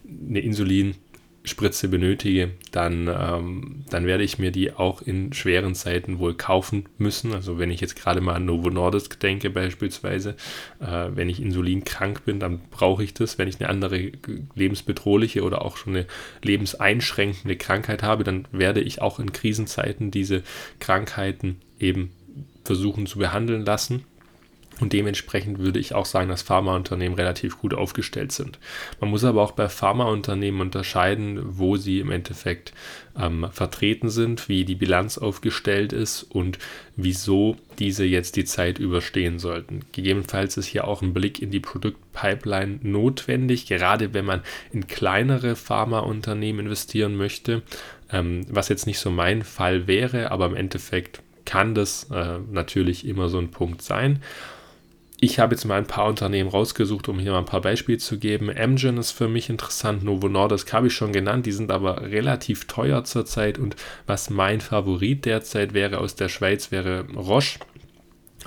eine 0.08 0.40
Insulin 0.40 0.96
Spritze 1.46 1.88
benötige, 1.88 2.52
dann, 2.72 3.08
ähm, 3.08 3.86
dann 3.90 4.06
werde 4.06 4.24
ich 4.24 4.40
mir 4.40 4.52
die 4.52 4.74
auch 4.74 5.02
in 5.02 5.34
schweren 5.34 5.76
Zeiten 5.76 6.20
wohl 6.20 6.34
kaufen 6.34 6.86
müssen. 6.98 7.34
Also 7.34 7.58
wenn 7.60 7.72
ich 7.72 7.82
jetzt 7.82 7.96
gerade 7.96 8.22
mal 8.22 8.34
an 8.34 8.46
Novo 8.46 8.70
Nordisk 8.70 9.20
denke 9.20 9.50
beispielsweise, 9.50 10.36
äh, 10.80 11.10
wenn 11.14 11.30
ich 11.30 11.42
insulinkrank 11.42 12.26
bin, 12.26 12.40
dann 12.40 12.62
brauche 12.72 13.04
ich 13.04 13.14
das. 13.14 13.38
Wenn 13.38 13.48
ich 13.48 13.60
eine 13.60 13.70
andere 13.70 14.12
lebensbedrohliche 14.56 15.44
oder 15.44 15.64
auch 15.64 15.78
schon 15.78 15.96
eine 15.96 16.06
lebenseinschränkende 16.42 17.56
Krankheit 17.58 18.04
habe, 18.04 18.24
dann 18.24 18.48
werde 18.52 18.82
ich 18.82 19.02
auch 19.02 19.20
in 19.20 19.32
Krisenzeiten 19.32 20.12
diese 20.12 20.44
Krankheiten 20.80 21.58
eben 21.80 22.12
versuchen 22.64 23.06
zu 23.06 23.20
behandeln 23.20 23.64
lassen. 23.64 24.04
Und 24.82 24.92
dementsprechend 24.92 25.60
würde 25.60 25.80
ich 25.80 25.96
auch 25.96 26.06
sagen, 26.06 26.30
dass 26.30 26.42
Pharmaunternehmen 26.42 27.18
relativ 27.18 27.60
gut 27.60 27.74
aufgestellt 27.74 28.32
sind. 28.32 28.60
Man 29.00 29.10
muss 29.10 29.24
aber 29.24 29.42
auch 29.42 29.54
bei 29.54 29.70
Pharmaunternehmen 29.70 30.60
unterscheiden, 30.60 31.40
wo 31.58 31.78
sie 31.78 32.00
im 32.00 32.12
Endeffekt 32.12 32.74
ähm, 33.18 33.48
vertreten 33.52 34.10
sind, 34.10 34.50
wie 34.50 34.66
die 34.66 34.76
Bilanz 34.76 35.18
aufgestellt 35.18 35.94
ist 35.94 36.24
und 36.24 36.60
wieso 36.98 37.56
diese 37.80 38.04
jetzt 38.04 38.36
die 38.36 38.44
Zeit 38.44 38.78
überstehen 38.78 39.40
sollten. 39.40 39.82
Gegebenenfalls 39.94 40.58
ist 40.58 40.68
hier 40.68 40.88
auch 40.88 41.02
ein 41.02 41.14
Blick 41.14 41.42
in 41.42 41.52
die 41.52 41.62
Produktpipeline 41.62 42.80
notwendig, 42.82 43.68
gerade 43.68 44.14
wenn 44.14 44.26
man 44.26 44.42
in 44.74 44.88
kleinere 44.88 45.56
Pharmaunternehmen 45.56 46.66
investieren 46.66 47.16
möchte, 47.16 47.62
ähm, 48.12 48.46
was 48.50 48.68
jetzt 48.68 48.88
nicht 48.88 49.00
so 49.00 49.10
mein 49.10 49.44
Fall 49.44 49.88
wäre, 49.88 50.32
aber 50.32 50.48
im 50.48 50.56
Endeffekt 50.56 51.22
kann 51.46 51.76
das 51.76 52.10
äh, 52.12 52.40
natürlich 52.52 53.08
immer 53.08 53.30
so 53.30 53.38
ein 53.38 53.52
Punkt 53.52 53.82
sein. 53.82 54.22
Ich 55.20 55.40
habe 55.40 55.56
jetzt 55.56 55.64
mal 55.64 55.78
ein 55.78 55.88
paar 55.88 56.08
Unternehmen 56.08 56.50
rausgesucht, 56.50 57.08
um 57.08 57.20
hier 57.20 57.32
mal 57.32 57.40
ein 57.40 57.46
paar 57.46 57.62
Beispiele 57.62 57.98
zu 57.98 58.20
geben. 58.20 58.50
Amgen 58.50 58.98
ist 58.98 59.12
für 59.12 59.30
mich 59.30 59.50
interessant, 59.50 60.04
Novo 60.04 60.28
Nordisk 60.28 60.74
habe 60.74 60.88
ich 60.88 60.94
schon 60.94 61.14
genannt, 61.14 61.46
die 61.46 61.54
sind 61.54 61.72
aber 61.72 62.02
relativ 62.02 62.66
teuer 62.66 63.06
zurzeit 63.06 63.58
und 63.58 63.78
was 64.08 64.30
mein 64.30 64.60
Favorit 64.60 65.24
derzeit 65.24 65.74
wäre 65.74 66.00
aus 66.00 66.16
der 66.16 66.28
Schweiz, 66.28 66.72
wäre 66.72 67.06
Roche. 67.16 67.60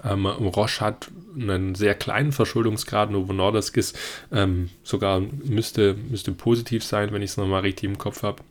Ähm, 0.05 0.27
Roche 0.27 0.81
hat 0.85 1.11
einen 1.35 1.75
sehr 1.75 1.95
kleinen 1.95 2.33
Verschuldungsgrad, 2.33 3.11
Novo 3.11 3.33
Nordisk 3.33 3.79
ist 3.79 3.99
ähm, 4.31 4.69
sogar 4.83 5.21
müsste, 5.21 5.97
müsste 6.11 6.33
positiv 6.33 6.85
sein, 6.85 7.13
wenn 7.13 7.23
ich 7.23 7.31
es 7.31 7.37
nochmal 7.39 7.63
richtig 7.63 7.89
im 7.89 7.99
Kopf 7.99 8.23
habe 8.23 8.43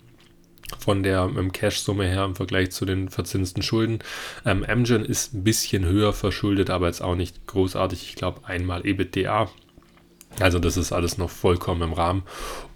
von 0.87 1.03
der 1.03 1.29
ähm, 1.37 1.51
Cash-Summe 1.51 2.05
her 2.05 2.23
im 2.23 2.37
Vergleich 2.37 2.71
zu 2.71 2.85
den 2.85 3.09
verzinsten 3.09 3.61
Schulden. 3.61 3.99
Ähm, 4.45 4.63
Amgen 4.63 5.03
ist 5.03 5.33
ein 5.33 5.43
bisschen 5.43 5.83
höher 5.83 6.13
verschuldet, 6.13 6.69
aber 6.69 6.87
jetzt 6.87 7.01
auch 7.01 7.15
nicht 7.15 7.45
großartig. 7.45 8.03
Ich 8.07 8.15
glaube 8.15 8.47
einmal 8.47 8.87
EBITDA. 8.87 9.49
Also 10.39 10.59
das 10.59 10.77
ist 10.77 10.91
alles 10.91 11.17
noch 11.17 11.29
vollkommen 11.29 11.81
im 11.81 11.93
Rahmen. 11.93 12.23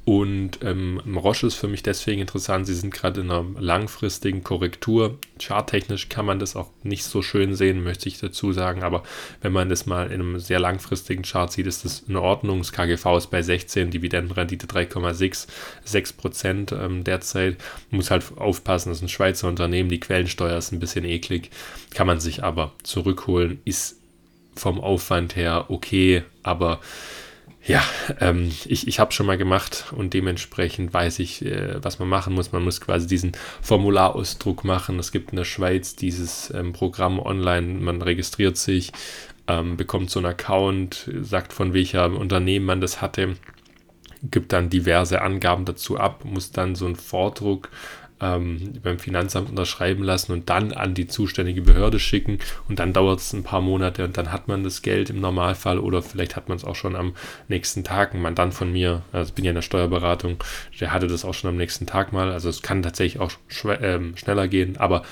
Und 0.03 0.59
ähm, 0.63 0.99
Roche 1.15 1.45
ist 1.45 1.55
für 1.55 1.67
mich 1.67 1.83
deswegen 1.83 2.21
interessant. 2.21 2.65
Sie 2.65 2.73
sind 2.73 2.91
gerade 2.91 3.21
in 3.21 3.29
einer 3.29 3.45
langfristigen 3.59 4.43
Korrektur. 4.43 5.19
Charttechnisch 5.39 6.09
kann 6.09 6.25
man 6.25 6.39
das 6.39 6.55
auch 6.55 6.69
nicht 6.81 7.03
so 7.03 7.21
schön 7.21 7.53
sehen, 7.53 7.83
möchte 7.83 8.09
ich 8.09 8.17
dazu 8.17 8.51
sagen. 8.51 8.81
Aber 8.81 9.03
wenn 9.41 9.53
man 9.53 9.69
das 9.69 9.85
mal 9.85 10.07
in 10.07 10.21
einem 10.21 10.39
sehr 10.39 10.59
langfristigen 10.59 11.21
Chart 11.21 11.51
sieht, 11.51 11.67
ist 11.67 11.85
das 11.85 12.03
in 12.07 12.15
Ordnung. 12.15 12.59
Das 12.59 12.71
KGV 12.71 13.17
ist 13.17 13.27
bei 13.27 13.43
16, 13.43 13.91
Dividendenrendite 13.91 14.65
3,6, 14.65 15.47
6 15.85 16.13
Prozent 16.13 16.71
ähm, 16.71 17.03
derzeit. 17.03 17.57
Muss 17.91 18.09
halt 18.09 18.23
aufpassen, 18.37 18.89
das 18.89 18.97
ist 18.97 19.03
ein 19.03 19.09
Schweizer 19.09 19.47
Unternehmen. 19.47 19.89
Die 19.89 19.99
Quellensteuer 19.99 20.57
ist 20.57 20.71
ein 20.71 20.79
bisschen 20.79 21.05
eklig. 21.05 21.51
Kann 21.93 22.07
man 22.07 22.19
sich 22.19 22.43
aber 22.43 22.71
zurückholen. 22.81 23.61
Ist 23.65 23.97
vom 24.55 24.81
Aufwand 24.81 25.35
her 25.35 25.65
okay, 25.69 26.23
aber 26.41 26.79
ja, 27.63 27.83
ähm, 28.19 28.51
ich, 28.65 28.87
ich 28.87 28.99
habe 28.99 29.11
schon 29.11 29.27
mal 29.27 29.37
gemacht 29.37 29.93
und 29.95 30.15
dementsprechend 30.15 30.93
weiß 30.93 31.19
ich, 31.19 31.45
äh, 31.45 31.83
was 31.83 31.99
man 31.99 32.09
machen 32.09 32.33
muss. 32.33 32.51
Man 32.51 32.63
muss 32.63 32.81
quasi 32.81 33.05
diesen 33.05 33.33
Formularausdruck 33.61 34.63
machen. 34.63 34.97
Es 34.97 35.11
gibt 35.11 35.31
in 35.31 35.37
der 35.37 35.45
Schweiz 35.45 35.95
dieses 35.95 36.51
ähm, 36.51 36.73
Programm 36.73 37.19
online, 37.19 37.79
man 37.79 38.01
registriert 38.01 38.57
sich, 38.57 38.91
ähm, 39.47 39.77
bekommt 39.77 40.09
so 40.09 40.19
einen 40.19 40.27
Account, 40.27 41.09
sagt 41.21 41.53
von 41.53 41.73
welcher 41.73 42.11
Unternehmen 42.11 42.65
man 42.65 42.81
das 42.81 42.99
hatte, 42.99 43.35
gibt 44.23 44.53
dann 44.53 44.69
diverse 44.69 45.21
Angaben 45.21 45.65
dazu 45.65 45.99
ab, 45.99 46.25
muss 46.25 46.51
dann 46.51 46.75
so 46.75 46.85
einen 46.85 46.95
Vordruck 46.95 47.69
ähm, 48.21 48.73
beim 48.83 48.99
Finanzamt 48.99 49.49
unterschreiben 49.49 50.03
lassen 50.03 50.31
und 50.31 50.49
dann 50.49 50.71
an 50.73 50.93
die 50.93 51.07
zuständige 51.07 51.61
Behörde 51.61 51.99
schicken 51.99 52.39
und 52.69 52.79
dann 52.79 52.93
dauert 52.93 53.19
es 53.19 53.33
ein 53.33 53.43
paar 53.43 53.61
Monate 53.61 54.03
und 54.03 54.17
dann 54.17 54.31
hat 54.31 54.47
man 54.47 54.63
das 54.63 54.81
Geld 54.81 55.09
im 55.09 55.19
Normalfall 55.19 55.79
oder 55.79 56.01
vielleicht 56.01 56.35
hat 56.35 56.49
man 56.49 56.57
es 56.57 56.63
auch 56.63 56.75
schon 56.75 56.95
am 56.95 57.15
nächsten 57.47 57.83
Tag. 57.83 58.13
Ein 58.13 58.21
Mandant 58.21 58.53
von 58.53 58.71
mir, 58.71 59.03
also 59.11 59.29
ich 59.29 59.35
bin 59.35 59.45
ja 59.45 59.51
in 59.51 59.55
der 59.55 59.61
Steuerberatung, 59.61 60.37
der 60.79 60.93
hatte 60.93 61.07
das 61.07 61.25
auch 61.25 61.33
schon 61.33 61.49
am 61.49 61.57
nächsten 61.57 61.87
Tag 61.87 62.13
mal. 62.13 62.31
Also 62.31 62.49
es 62.49 62.61
kann 62.61 62.83
tatsächlich 62.83 63.21
auch 63.21 63.31
ähm, 63.81 64.15
schneller 64.17 64.47
gehen, 64.47 64.77
aber 64.77 65.03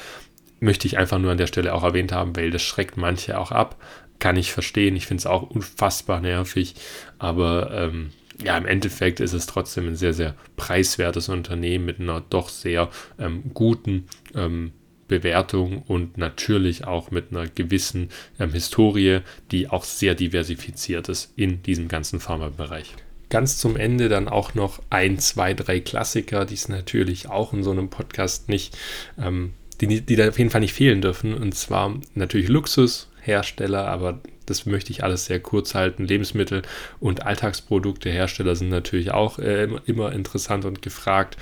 möchte 0.59 0.87
ich 0.87 0.97
einfach 0.97 1.19
nur 1.19 1.31
an 1.31 1.37
der 1.37 1.47
Stelle 1.47 1.73
auch 1.73 1.83
erwähnt 1.83 2.11
haben, 2.11 2.35
weil 2.35 2.51
das 2.51 2.61
schreckt 2.61 2.97
manche 2.97 3.39
auch 3.39 3.51
ab. 3.51 3.77
Kann 4.19 4.35
ich 4.35 4.51
verstehen. 4.51 4.97
Ich 4.97 5.07
finde 5.07 5.21
es 5.21 5.25
auch 5.25 5.43
unfassbar 5.43 6.19
nervig, 6.19 6.75
aber 7.19 7.71
ähm, 7.71 8.11
ja, 8.43 8.57
im 8.57 8.65
Endeffekt 8.65 9.19
ist 9.19 9.33
es 9.33 9.45
trotzdem 9.45 9.87
ein 9.87 9.95
sehr, 9.95 10.13
sehr 10.13 10.35
preiswertes 10.55 11.29
Unternehmen 11.29 11.85
mit 11.85 11.99
einer 11.99 12.21
doch 12.21 12.49
sehr 12.49 12.89
ähm, 13.19 13.51
guten 13.53 14.05
ähm, 14.33 14.71
Bewertung 15.09 15.83
und 15.87 16.17
natürlich 16.17 16.85
auch 16.85 17.11
mit 17.11 17.31
einer 17.31 17.47
gewissen 17.47 18.09
ähm, 18.39 18.53
Historie, 18.53 19.19
die 19.51 19.67
auch 19.67 19.83
sehr 19.83 20.15
diversifiziert 20.15 21.09
ist 21.09 21.33
in 21.35 21.61
diesem 21.63 21.89
ganzen 21.89 22.21
Pharmabereich. 22.21 22.93
Ganz 23.29 23.57
zum 23.57 23.75
Ende 23.75 24.07
dann 24.07 24.29
auch 24.29 24.55
noch 24.55 24.81
ein, 24.89 25.19
zwei, 25.19 25.53
drei 25.53 25.81
Klassiker, 25.81 26.45
die 26.45 26.55
es 26.55 26.69
natürlich 26.69 27.29
auch 27.29 27.53
in 27.53 27.63
so 27.63 27.71
einem 27.71 27.89
Podcast 27.89 28.47
nicht, 28.47 28.77
ähm, 29.19 29.53
die, 29.81 30.01
die 30.01 30.15
da 30.15 30.29
auf 30.29 30.39
jeden 30.39 30.49
Fall 30.49 30.61
nicht 30.61 30.73
fehlen 30.73 31.01
dürfen. 31.01 31.33
Und 31.33 31.53
zwar 31.55 31.99
natürlich 32.15 32.47
Luxushersteller, 32.47 33.87
aber 33.87 34.19
das 34.49 34.65
möchte 34.65 34.91
ich 34.91 35.03
alles 35.03 35.25
sehr 35.25 35.39
kurz 35.39 35.75
halten. 35.75 36.05
Lebensmittel 36.05 36.61
und 36.99 37.25
Alltagsprodukte 37.25 38.09
Hersteller 38.09 38.55
sind 38.55 38.69
natürlich 38.69 39.11
auch 39.11 39.39
äh, 39.39 39.67
immer 39.85 40.11
interessant 40.11 40.65
und 40.65 40.81
gefragt. 40.81 41.37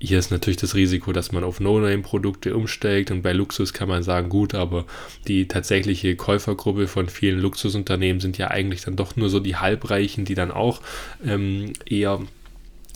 hier 0.00 0.18
ist 0.18 0.30
natürlich 0.30 0.58
das 0.58 0.74
Risiko, 0.74 1.12
dass 1.12 1.32
man 1.32 1.44
auf 1.44 1.60
No-Name-Produkte 1.60 2.56
umsteigt 2.56 3.10
und 3.10 3.22
bei 3.22 3.32
Luxus 3.32 3.72
kann 3.72 3.88
man 3.88 4.02
sagen, 4.02 4.28
gut, 4.28 4.54
aber 4.54 4.84
die 5.26 5.48
tatsächliche 5.48 6.14
Käufergruppe 6.16 6.86
von 6.86 7.08
vielen 7.08 7.40
Luxusunternehmen 7.40 8.20
sind 8.20 8.38
ja 8.38 8.48
eigentlich 8.48 8.82
dann 8.82 8.96
doch 8.96 9.16
nur 9.16 9.28
so 9.28 9.40
die 9.40 9.56
Halbreichen, 9.56 10.24
die 10.24 10.34
dann 10.34 10.50
auch 10.50 10.80
ähm, 11.24 11.72
eher 11.84 12.20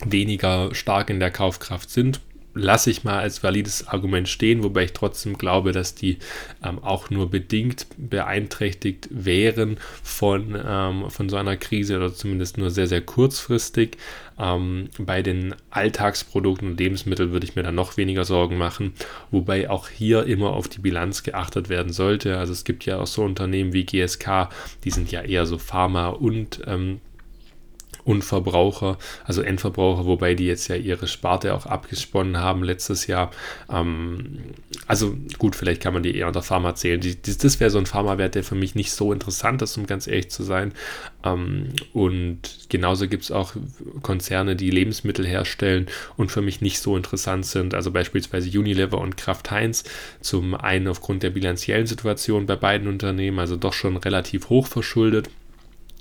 weniger 0.05 0.73
stark 0.73 1.09
in 1.09 1.19
der 1.19 1.31
Kaufkraft 1.31 1.89
sind 1.89 2.21
lasse 2.53 2.91
ich 2.91 3.03
mal 3.03 3.19
als 3.19 3.43
valides 3.43 3.87
Argument 3.87 4.29
stehen, 4.29 4.63
wobei 4.63 4.83
ich 4.83 4.93
trotzdem 4.93 5.37
glaube, 5.37 5.71
dass 5.71 5.95
die 5.95 6.19
ähm, 6.63 6.83
auch 6.83 7.09
nur 7.09 7.29
bedingt 7.29 7.87
beeinträchtigt 7.97 9.07
wären 9.11 9.77
von, 10.03 10.59
ähm, 10.63 11.09
von 11.09 11.29
so 11.29 11.37
einer 11.37 11.57
Krise 11.57 11.97
oder 11.97 12.13
zumindest 12.13 12.57
nur 12.57 12.69
sehr, 12.69 12.87
sehr 12.87 13.01
kurzfristig. 13.01 13.97
Ähm, 14.39 14.89
bei 14.99 15.21
den 15.21 15.55
Alltagsprodukten 15.69 16.71
und 16.71 16.79
Lebensmitteln 16.79 17.31
würde 17.31 17.45
ich 17.45 17.55
mir 17.55 17.63
dann 17.63 17.75
noch 17.75 17.97
weniger 17.97 18.23
Sorgen 18.23 18.57
machen, 18.57 18.93
wobei 19.31 19.69
auch 19.69 19.89
hier 19.89 20.25
immer 20.25 20.51
auf 20.51 20.67
die 20.67 20.79
Bilanz 20.79 21.23
geachtet 21.23 21.69
werden 21.69 21.93
sollte. 21.93 22.37
Also 22.37 22.53
es 22.53 22.63
gibt 22.63 22.85
ja 22.85 22.99
auch 22.99 23.07
so 23.07 23.23
Unternehmen 23.23 23.73
wie 23.73 23.85
GSK, 23.85 24.49
die 24.83 24.91
sind 24.91 25.11
ja 25.11 25.21
eher 25.21 25.45
so 25.45 25.57
Pharma 25.57 26.09
und 26.09 26.61
ähm, 26.65 26.99
und 28.05 28.23
Verbraucher, 28.23 28.97
also 29.23 29.41
Endverbraucher, 29.41 30.05
wobei 30.05 30.33
die 30.35 30.45
jetzt 30.45 30.67
ja 30.67 30.75
ihre 30.75 31.07
Sparte 31.07 31.53
auch 31.53 31.65
abgesponnen 31.65 32.37
haben 32.37 32.63
letztes 32.63 33.07
Jahr. 33.07 33.31
Ähm, 33.69 34.39
also 34.87 35.15
gut, 35.37 35.55
vielleicht 35.55 35.81
kann 35.81 35.93
man 35.93 36.03
die 36.03 36.15
eher 36.15 36.27
unter 36.27 36.41
Pharma 36.41 36.75
zählen. 36.75 36.99
Die, 36.99 37.15
die, 37.15 37.37
das 37.37 37.59
wäre 37.59 37.69
so 37.69 37.77
ein 37.77 37.85
Pharmawert, 37.85 38.35
der 38.35 38.43
für 38.43 38.55
mich 38.55 38.75
nicht 38.75 38.91
so 38.91 39.13
interessant 39.13 39.61
ist, 39.61 39.77
um 39.77 39.85
ganz 39.85 40.07
ehrlich 40.07 40.29
zu 40.29 40.43
sein. 40.43 40.73
Ähm, 41.23 41.69
und 41.93 42.67
genauso 42.69 43.07
gibt 43.07 43.23
es 43.23 43.31
auch 43.31 43.53
Konzerne, 44.01 44.55
die 44.55 44.69
Lebensmittel 44.69 45.25
herstellen 45.25 45.87
und 46.17 46.31
für 46.31 46.41
mich 46.41 46.61
nicht 46.61 46.79
so 46.79 46.97
interessant 46.97 47.45
sind. 47.45 47.73
Also 47.73 47.91
beispielsweise 47.91 48.49
Unilever 48.57 48.99
und 48.99 49.17
Kraft 49.17 49.51
Heinz. 49.51 49.83
Zum 50.19 50.55
einen 50.55 50.87
aufgrund 50.87 51.23
der 51.23 51.29
bilanziellen 51.29 51.87
Situation 51.87 52.45
bei 52.45 52.55
beiden 52.55 52.87
Unternehmen, 52.87 53.39
also 53.39 53.55
doch 53.55 53.73
schon 53.73 53.97
relativ 53.97 54.49
hoch 54.49 54.67
verschuldet 54.67 55.29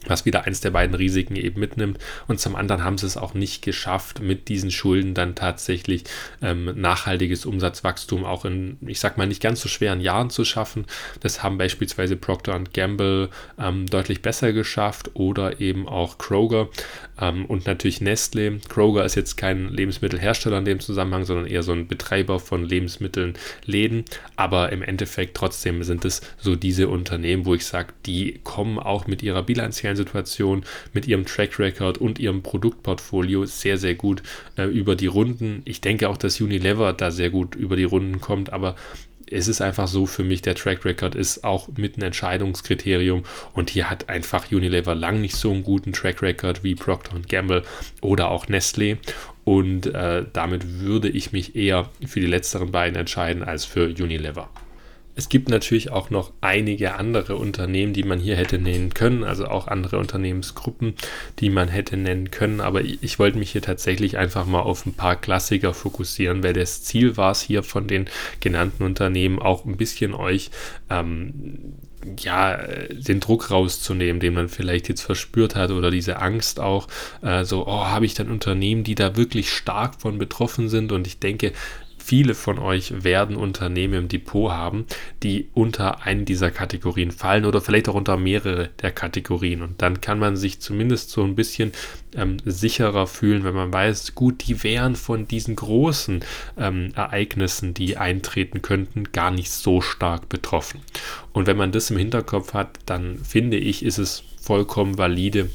was 0.07 0.25
wieder 0.25 0.45
eins 0.45 0.61
der 0.61 0.71
beiden 0.71 0.95
Risiken 0.95 1.37
eben 1.37 1.61
mitnimmt. 1.61 1.99
Und 2.29 2.41
zum 2.41 2.57
anderen 2.57 2.85
haben 2.85 2.99
sie 2.99 3.07
es 3.07 3.17
auch 3.17 3.35
nicht 3.35 3.63
geschafft, 3.63 4.21
mit 4.21 4.49
diesen 4.49 4.71
Schulden 4.71 5.15
dann 5.15 5.35
tatsächlich 5.35 6.05
ähm, 6.41 6.73
nachhaltiges 6.81 7.47
Umsatzwachstum 7.47 8.25
auch 8.25 8.45
in, 8.45 8.79
ich 8.87 9.01
sag 9.01 9.19
mal, 9.19 9.27
nicht 9.27 9.43
ganz 9.43 9.61
so 9.61 9.69
schweren 9.69 10.01
Jahren 10.01 10.31
zu 10.31 10.45
schaffen. 10.45 10.87
Das 11.21 11.43
haben 11.43 11.59
beispielsweise 11.59 12.17
Procter 12.17 12.61
Gamble 12.73 13.29
ähm, 13.59 13.87
deutlich 13.87 14.23
besser 14.23 14.53
geschafft 14.53 15.11
oder 15.15 15.61
eben 15.61 15.89
auch 15.89 16.19
Kroger 16.19 16.69
ähm, 17.21 17.47
und 17.47 17.67
natürlich 17.67 18.01
Nestle. 18.01 18.59
Kroger 18.69 19.05
ist 19.05 19.15
jetzt 19.15 19.37
kein 19.37 19.69
Lebensmittelhersteller 19.69 20.59
in 20.59 20.65
dem 20.65 20.81
Zusammenhang, 20.81 21.25
sondern 21.25 21.47
eher 21.47 21.63
so 21.63 21.73
ein 21.73 21.89
Betreiber 21.89 22.41
von 22.41 22.65
Lebensmitteln, 22.65 23.35
Läden. 23.65 24.05
Aber 24.37 24.73
im 24.73 24.83
Endeffekt 24.83 25.37
trotzdem 25.37 25.83
sind 25.83 26.05
es 26.05 26.21
so 26.39 26.57
diese 26.57 26.89
Unternehmen, 26.89 27.47
wo 27.47 27.55
ich 27.55 27.65
sage, 27.65 27.93
die 28.07 28.41
kommen 28.45 28.79
auch 28.79 29.07
mit 29.07 29.23
ihrer 29.23 29.43
bilanziellen 29.43 29.92
finanziellen 29.93 29.97
Situation, 29.97 30.65
mit 30.93 31.07
ihrem 31.07 31.27
Track 31.27 31.59
Record 31.59 31.99
und 31.99 32.19
ihrem 32.19 32.43
Produktportfolio 32.43 33.45
sehr, 33.47 33.79
sehr 33.79 33.95
gut 33.95 34.23
äh, 34.57 34.65
über 34.65 34.97
die 34.97 35.07
Runden. 35.07 35.63
Ich 35.65 35.81
denke 35.81 36.09
auch, 36.09 36.17
dass 36.17 36.41
Unilever 36.41 36.93
da 36.93 37.11
sehr 37.11 37.31
gut 37.31 37.55
über 37.55 37.77
die 37.77 37.85
Runden 37.85 38.21
kommt, 38.21 38.53
aber 38.53 38.77
es 39.31 39.49
ist 39.49 39.63
einfach 39.63 39.89
so 39.89 40.05
für 40.05 40.25
mich, 40.25 40.43
der 40.43 40.55
Track 40.55 40.85
Record 40.85 41.15
ist 41.15 41.43
auch 41.43 41.69
mit 41.77 41.97
ein 41.97 42.03
Entscheidungskriterium 42.03 43.23
und 43.55 43.71
hier 43.71 43.89
hat 43.89 44.11
einfach 44.11 44.53
Unilever 44.53 44.95
lang 44.95 45.23
nicht 45.23 45.37
so 45.37 45.51
einen 45.51 45.63
guten 45.63 45.93
Track 45.93 46.21
Record 46.21 46.63
wie 46.65 46.75
Procter 46.75 47.19
Gamble 47.29 47.63
oder 48.03 48.31
auch 48.31 48.49
Nestle 48.49 48.99
und 49.45 49.87
äh, 49.87 50.25
damit 50.33 50.81
würde 50.81 51.09
ich 51.09 51.33
mich 51.33 51.57
eher 51.57 51.89
für 52.07 52.21
die 52.21 52.27
letzteren 52.27 52.73
beiden 52.73 52.99
entscheiden 52.99 53.43
als 53.43 53.65
für 53.65 53.87
Unilever. 53.87 54.51
Es 55.15 55.29
gibt 55.29 55.49
natürlich 55.51 55.91
auch 55.91 56.09
noch 56.09 56.33
einige 56.41 56.95
andere 56.95 57.37
Unternehmen, 57.37 57.93
die 57.93 58.03
man 58.03 58.19
hier 58.19 58.37
hätte 58.37 58.59
nennen 58.59 58.95
können, 58.95 59.25
also 59.25 59.47
auch 59.47 59.69
andere 59.69 59.99
Unternehmensgruppen, 59.99 60.95
die 61.39 61.51
man 61.51 61.69
hätte 61.69 61.97
nennen 61.97 62.31
können. 62.31 62.61
Aber 62.61 62.81
ich, 62.81 63.03
ich 63.03 63.19
wollte 63.19 63.39
mich 63.39 63.53
hier 63.53 63.63
tatsächlich 63.63 64.17
einfach 64.17 64.47
mal 64.47 64.61
auf 64.61 64.87
ein 64.87 64.95
paar 64.95 65.17
Klassiker 65.17 65.75
fokussieren, 65.75 66.43
weil 66.43 66.55
das 66.55 66.83
Ziel 66.83 67.17
war 67.17 67.33
es 67.33 67.43
hier 67.43 67.63
von 67.63 67.87
den 67.87 68.07
genannten 68.41 68.85
Unternehmen 68.85 69.39
auch 69.39 69.67
ein 69.67 69.77
bisschen 69.77 70.15
euch 70.15 70.51
ähm, 70.89 71.75
ja, 72.19 72.59
den 72.91 73.21
Druck 73.21 73.51
rauszunehmen, 73.51 74.21
den 74.21 74.35
man 74.35 74.49
vielleicht 74.49 74.89
jetzt 74.89 75.03
verspürt 75.03 75.55
hat 75.55 75.71
oder 75.71 75.91
diese 75.91 76.19
Angst 76.21 76.61
auch, 76.61 76.89
äh, 77.23 77.45
so, 77.45 77.67
oh, 77.67 77.85
habe 77.85 78.07
ich 78.07 78.15
dann 78.15 78.31
Unternehmen, 78.31 78.85
die 78.85 78.95
da 78.95 79.17
wirklich 79.17 79.53
stark 79.53 80.01
von 80.01 80.19
betroffen 80.19 80.69
sind 80.69 80.93
und 80.93 81.07
ich 81.07 81.19
denke, 81.19 81.53
Viele 82.05 82.35
von 82.35 82.59
euch 82.59 83.05
werden 83.05 83.37
Unternehmen 83.37 83.95
im 83.95 84.09
Depot 84.09 84.51
haben, 84.51 84.87
die 85.23 85.49
unter 85.55 86.03
einen 86.03 86.25
dieser 86.25 86.51
Kategorien 86.51 87.13
fallen 87.13 87.45
oder 87.45 87.61
vielleicht 87.61 87.89
auch 87.89 87.95
unter 87.95 88.17
mehrere 88.17 88.71
der 88.83 88.91
Kategorien. 88.91 89.63
Und 89.63 89.81
dann 89.81 90.01
kann 90.01 90.19
man 90.19 90.37
sich 90.37 90.59
zumindest 90.59 91.11
so 91.11 91.23
ein 91.23 91.37
bisschen 91.37 91.71
ähm, 92.17 92.39
sicherer 92.45 93.07
fühlen, 93.07 93.45
wenn 93.45 93.55
man 93.55 93.73
weiß, 93.73 94.17
gut, 94.17 94.49
die 94.49 94.65
wären 94.65 94.97
von 94.97 95.29
diesen 95.29 95.55
großen 95.55 96.25
ähm, 96.59 96.91
Ereignissen, 96.97 97.73
die 97.73 97.97
eintreten 97.97 98.63
könnten, 98.63 99.13
gar 99.13 99.31
nicht 99.31 99.53
so 99.53 99.81
stark 99.81 100.29
betroffen. 100.29 100.81
Und 101.33 101.47
wenn 101.47 101.57
man 101.57 101.71
das 101.71 101.91
im 101.91 101.99
Hinterkopf 101.99 102.53
hat, 102.53 102.81
dann 102.85 103.19
finde 103.19 103.59
ich, 103.59 103.85
ist 103.85 103.99
es 103.99 104.25
vollkommen 104.41 104.99
valide, 104.99 105.51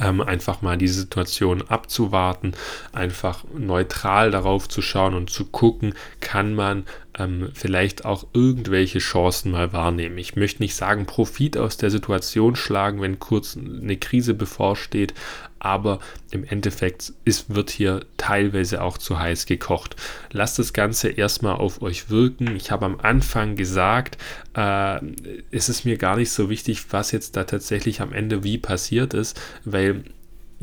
ähm, 0.00 0.20
einfach 0.20 0.62
mal 0.62 0.76
die 0.76 0.88
Situation 0.88 1.62
abzuwarten, 1.68 2.52
einfach 2.92 3.44
neutral 3.56 4.30
darauf 4.30 4.68
zu 4.68 4.82
schauen 4.82 5.14
und 5.14 5.30
zu 5.30 5.46
gucken, 5.46 5.94
kann 6.20 6.54
man 6.54 6.84
ähm, 7.18 7.50
vielleicht 7.54 8.04
auch 8.04 8.26
irgendwelche 8.32 8.98
Chancen 8.98 9.52
mal 9.52 9.72
wahrnehmen. 9.72 10.18
Ich 10.18 10.36
möchte 10.36 10.62
nicht 10.62 10.74
sagen, 10.74 11.06
Profit 11.06 11.56
aus 11.56 11.76
der 11.76 11.90
Situation 11.90 12.56
schlagen, 12.56 13.00
wenn 13.00 13.18
kurz 13.18 13.56
eine 13.56 13.96
Krise 13.96 14.34
bevorsteht, 14.34 15.14
aber 15.58 15.98
im 16.30 16.44
Endeffekt 16.44 17.12
ist, 17.24 17.54
wird 17.54 17.70
hier 17.70 18.06
teilweise 18.16 18.82
auch 18.82 18.98
zu 18.98 19.18
heiß 19.18 19.46
gekocht. 19.46 19.96
Lasst 20.30 20.58
das 20.58 20.72
Ganze 20.72 21.08
erstmal 21.08 21.56
auf 21.56 21.82
euch 21.82 22.10
wirken. 22.10 22.54
Ich 22.54 22.70
habe 22.70 22.86
am 22.86 23.00
Anfang 23.00 23.56
gesagt, 23.56 24.18
äh, 24.54 25.00
es 25.50 25.68
ist 25.68 25.84
mir 25.84 25.96
gar 25.96 26.16
nicht 26.16 26.30
so 26.30 26.48
wichtig, 26.48 26.84
was 26.92 27.12
jetzt 27.12 27.36
da 27.36 27.44
tatsächlich 27.44 28.00
am 28.00 28.12
Ende 28.12 28.44
wie 28.44 28.58
passiert 28.58 29.14
ist, 29.14 29.40
weil 29.64 30.04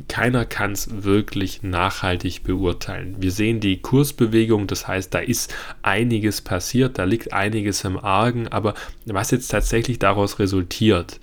keiner 0.08 0.46
kann 0.46 0.74
es 0.74 1.04
wirklich 1.04 1.64
nachhaltig 1.64 2.44
beurteilen. 2.44 3.16
Wir 3.20 3.32
sehen 3.32 3.60
die 3.60 3.82
Kursbewegung, 3.82 4.68
das 4.68 4.88
heißt, 4.88 5.14
da 5.14 5.20
ist 5.20 5.54
einiges 5.82 6.42
passiert, 6.42 7.00
da 7.00 7.06
liegt 7.06 7.34
einiges 7.34 7.84
im 7.86 7.98
Argen, 7.98 8.48
aber 8.50 8.74
was 9.06 9.32
jetzt 9.32 9.48
tatsächlich 9.48 10.00
daraus 10.00 10.40
resultiert, 10.40 11.20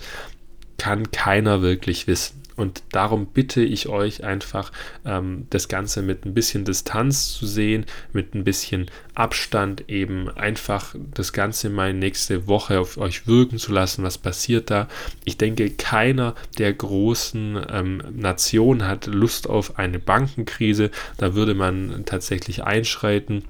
kann 0.78 1.10
keiner 1.10 1.60
wirklich 1.60 2.06
wissen. 2.06 2.41
Und 2.56 2.82
darum 2.92 3.26
bitte 3.26 3.62
ich 3.62 3.88
euch 3.88 4.24
einfach, 4.24 4.72
ähm, 5.04 5.46
das 5.50 5.68
Ganze 5.68 6.02
mit 6.02 6.24
ein 6.24 6.34
bisschen 6.34 6.64
Distanz 6.64 7.34
zu 7.34 7.46
sehen, 7.46 7.86
mit 8.12 8.34
ein 8.34 8.44
bisschen 8.44 8.90
Abstand 9.14 9.88
eben 9.88 10.28
einfach 10.30 10.94
das 11.14 11.32
Ganze 11.32 11.70
mal 11.70 11.92
nächste 11.92 12.46
Woche 12.46 12.80
auf 12.80 12.98
euch 12.98 13.26
wirken 13.26 13.58
zu 13.58 13.72
lassen. 13.72 14.02
Was 14.02 14.18
passiert 14.18 14.70
da? 14.70 14.88
Ich 15.24 15.38
denke, 15.38 15.70
keiner 15.70 16.34
der 16.58 16.72
großen 16.72 17.60
ähm, 17.70 18.02
Nationen 18.12 18.86
hat 18.86 19.06
Lust 19.06 19.48
auf 19.48 19.78
eine 19.78 19.98
Bankenkrise. 19.98 20.90
Da 21.18 21.34
würde 21.34 21.54
man 21.54 22.04
tatsächlich 22.06 22.64
einschreiten 22.64 23.44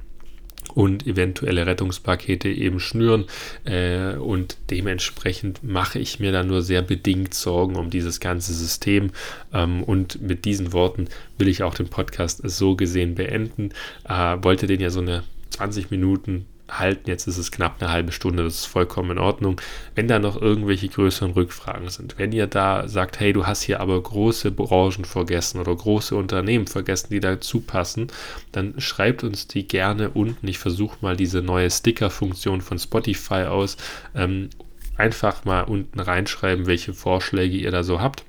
und 0.75 1.07
eventuelle 1.07 1.67
Rettungspakete 1.67 2.49
eben 2.49 2.81
schnüren. 2.81 3.27
Äh, 3.65 4.15
und 4.15 4.57
dementsprechend 4.71 5.63
mache 5.63 5.99
ich 5.99 6.21
mir 6.21 6.33
da 6.33 6.43
nur 6.43 6.63
sehr 6.63 6.83
bedingt 6.83 7.35
Sorgen 7.35 7.77
um 7.77 7.91
dieses 7.91 8.21
ganze 8.21 8.53
System. 8.53 9.11
Ähm, 9.53 9.83
und 9.83 10.21
mit 10.23 10.45
diesen 10.45 10.73
Worten 10.73 11.09
will 11.39 11.49
ich 11.49 11.63
auch 11.63 11.75
den 11.75 11.89
Podcast 11.89 12.41
so 12.45 12.77
gesehen 12.77 13.15
beenden. 13.15 13.71
Äh, 14.09 14.39
wollte 14.43 14.67
den 14.67 14.81
ja 14.81 14.91
so 14.91 15.01
eine 15.01 15.25
20 15.51 15.91
Minuten 15.91 16.47
halten. 16.79 17.09
Jetzt 17.09 17.27
ist 17.27 17.39
es 17.39 17.51
knapp 17.51 17.77
eine 17.81 17.91
halbe 17.91 18.13
Stunde, 18.13 18.43
das 18.45 18.55
ist 18.55 18.67
vollkommen 18.67 19.13
in 19.13 19.19
Ordnung. 19.19 19.61
Wenn 19.95 20.09
da 20.09 20.19
noch 20.19 20.41
irgendwelche 20.41 20.89
größeren 20.89 21.33
Rückfragen 21.33 21.89
sind, 21.89 22.19
wenn 22.19 22.33
ihr 22.33 22.47
da 22.47 22.89
sagt, 22.89 23.21
hey, 23.21 23.33
du 23.33 23.47
hast 23.47 23.63
hier 23.63 23.81
aber 23.81 24.01
große 24.03 24.51
Branchen 24.51 25.05
vergessen 25.05 25.61
oder 25.61 25.75
große 25.75 26.15
Unternehmen 26.15 26.67
vergessen, 26.67 27.09
die 27.11 27.21
dazu 27.21 27.61
passen, 27.61 28.09
dann 28.53 28.81
schreibt 28.81 29.25
uns 29.25 29.47
die 29.47 29.67
gerne 29.67 30.11
unten. 30.11 30.49
Ich 30.49 30.59
versuche 30.59 30.99
mal 31.01 31.17
diese 31.17 31.43
neue 31.43 31.71
Sticker-Funktion 31.71 32.61
von 32.61 32.79
Spotify 32.79 33.45
aus. 33.45 33.77
Ähm, 34.15 34.51
einfach 34.97 35.45
mal 35.45 35.63
unten 35.63 36.01
reinschreiben, 36.01 36.67
welche 36.67 36.93
Vorschläge 36.93 37.57
ihr 37.57 37.71
da 37.71 37.83
so 37.83 38.01
habt 38.01 38.25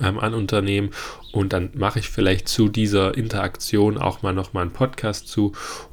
ähm, 0.00 0.18
an 0.18 0.34
Unternehmen 0.34 0.90
und 1.32 1.52
dann 1.52 1.70
mache 1.74 1.98
ich 1.98 2.08
vielleicht 2.08 2.48
zu 2.48 2.68
dieser 2.68 3.16
Interaktion 3.16 3.98
auch 3.98 4.22
mal 4.22 4.32
nochmal 4.32 4.62
einen 4.62 4.72
Podcast 4.72 5.28
zu 5.28 5.52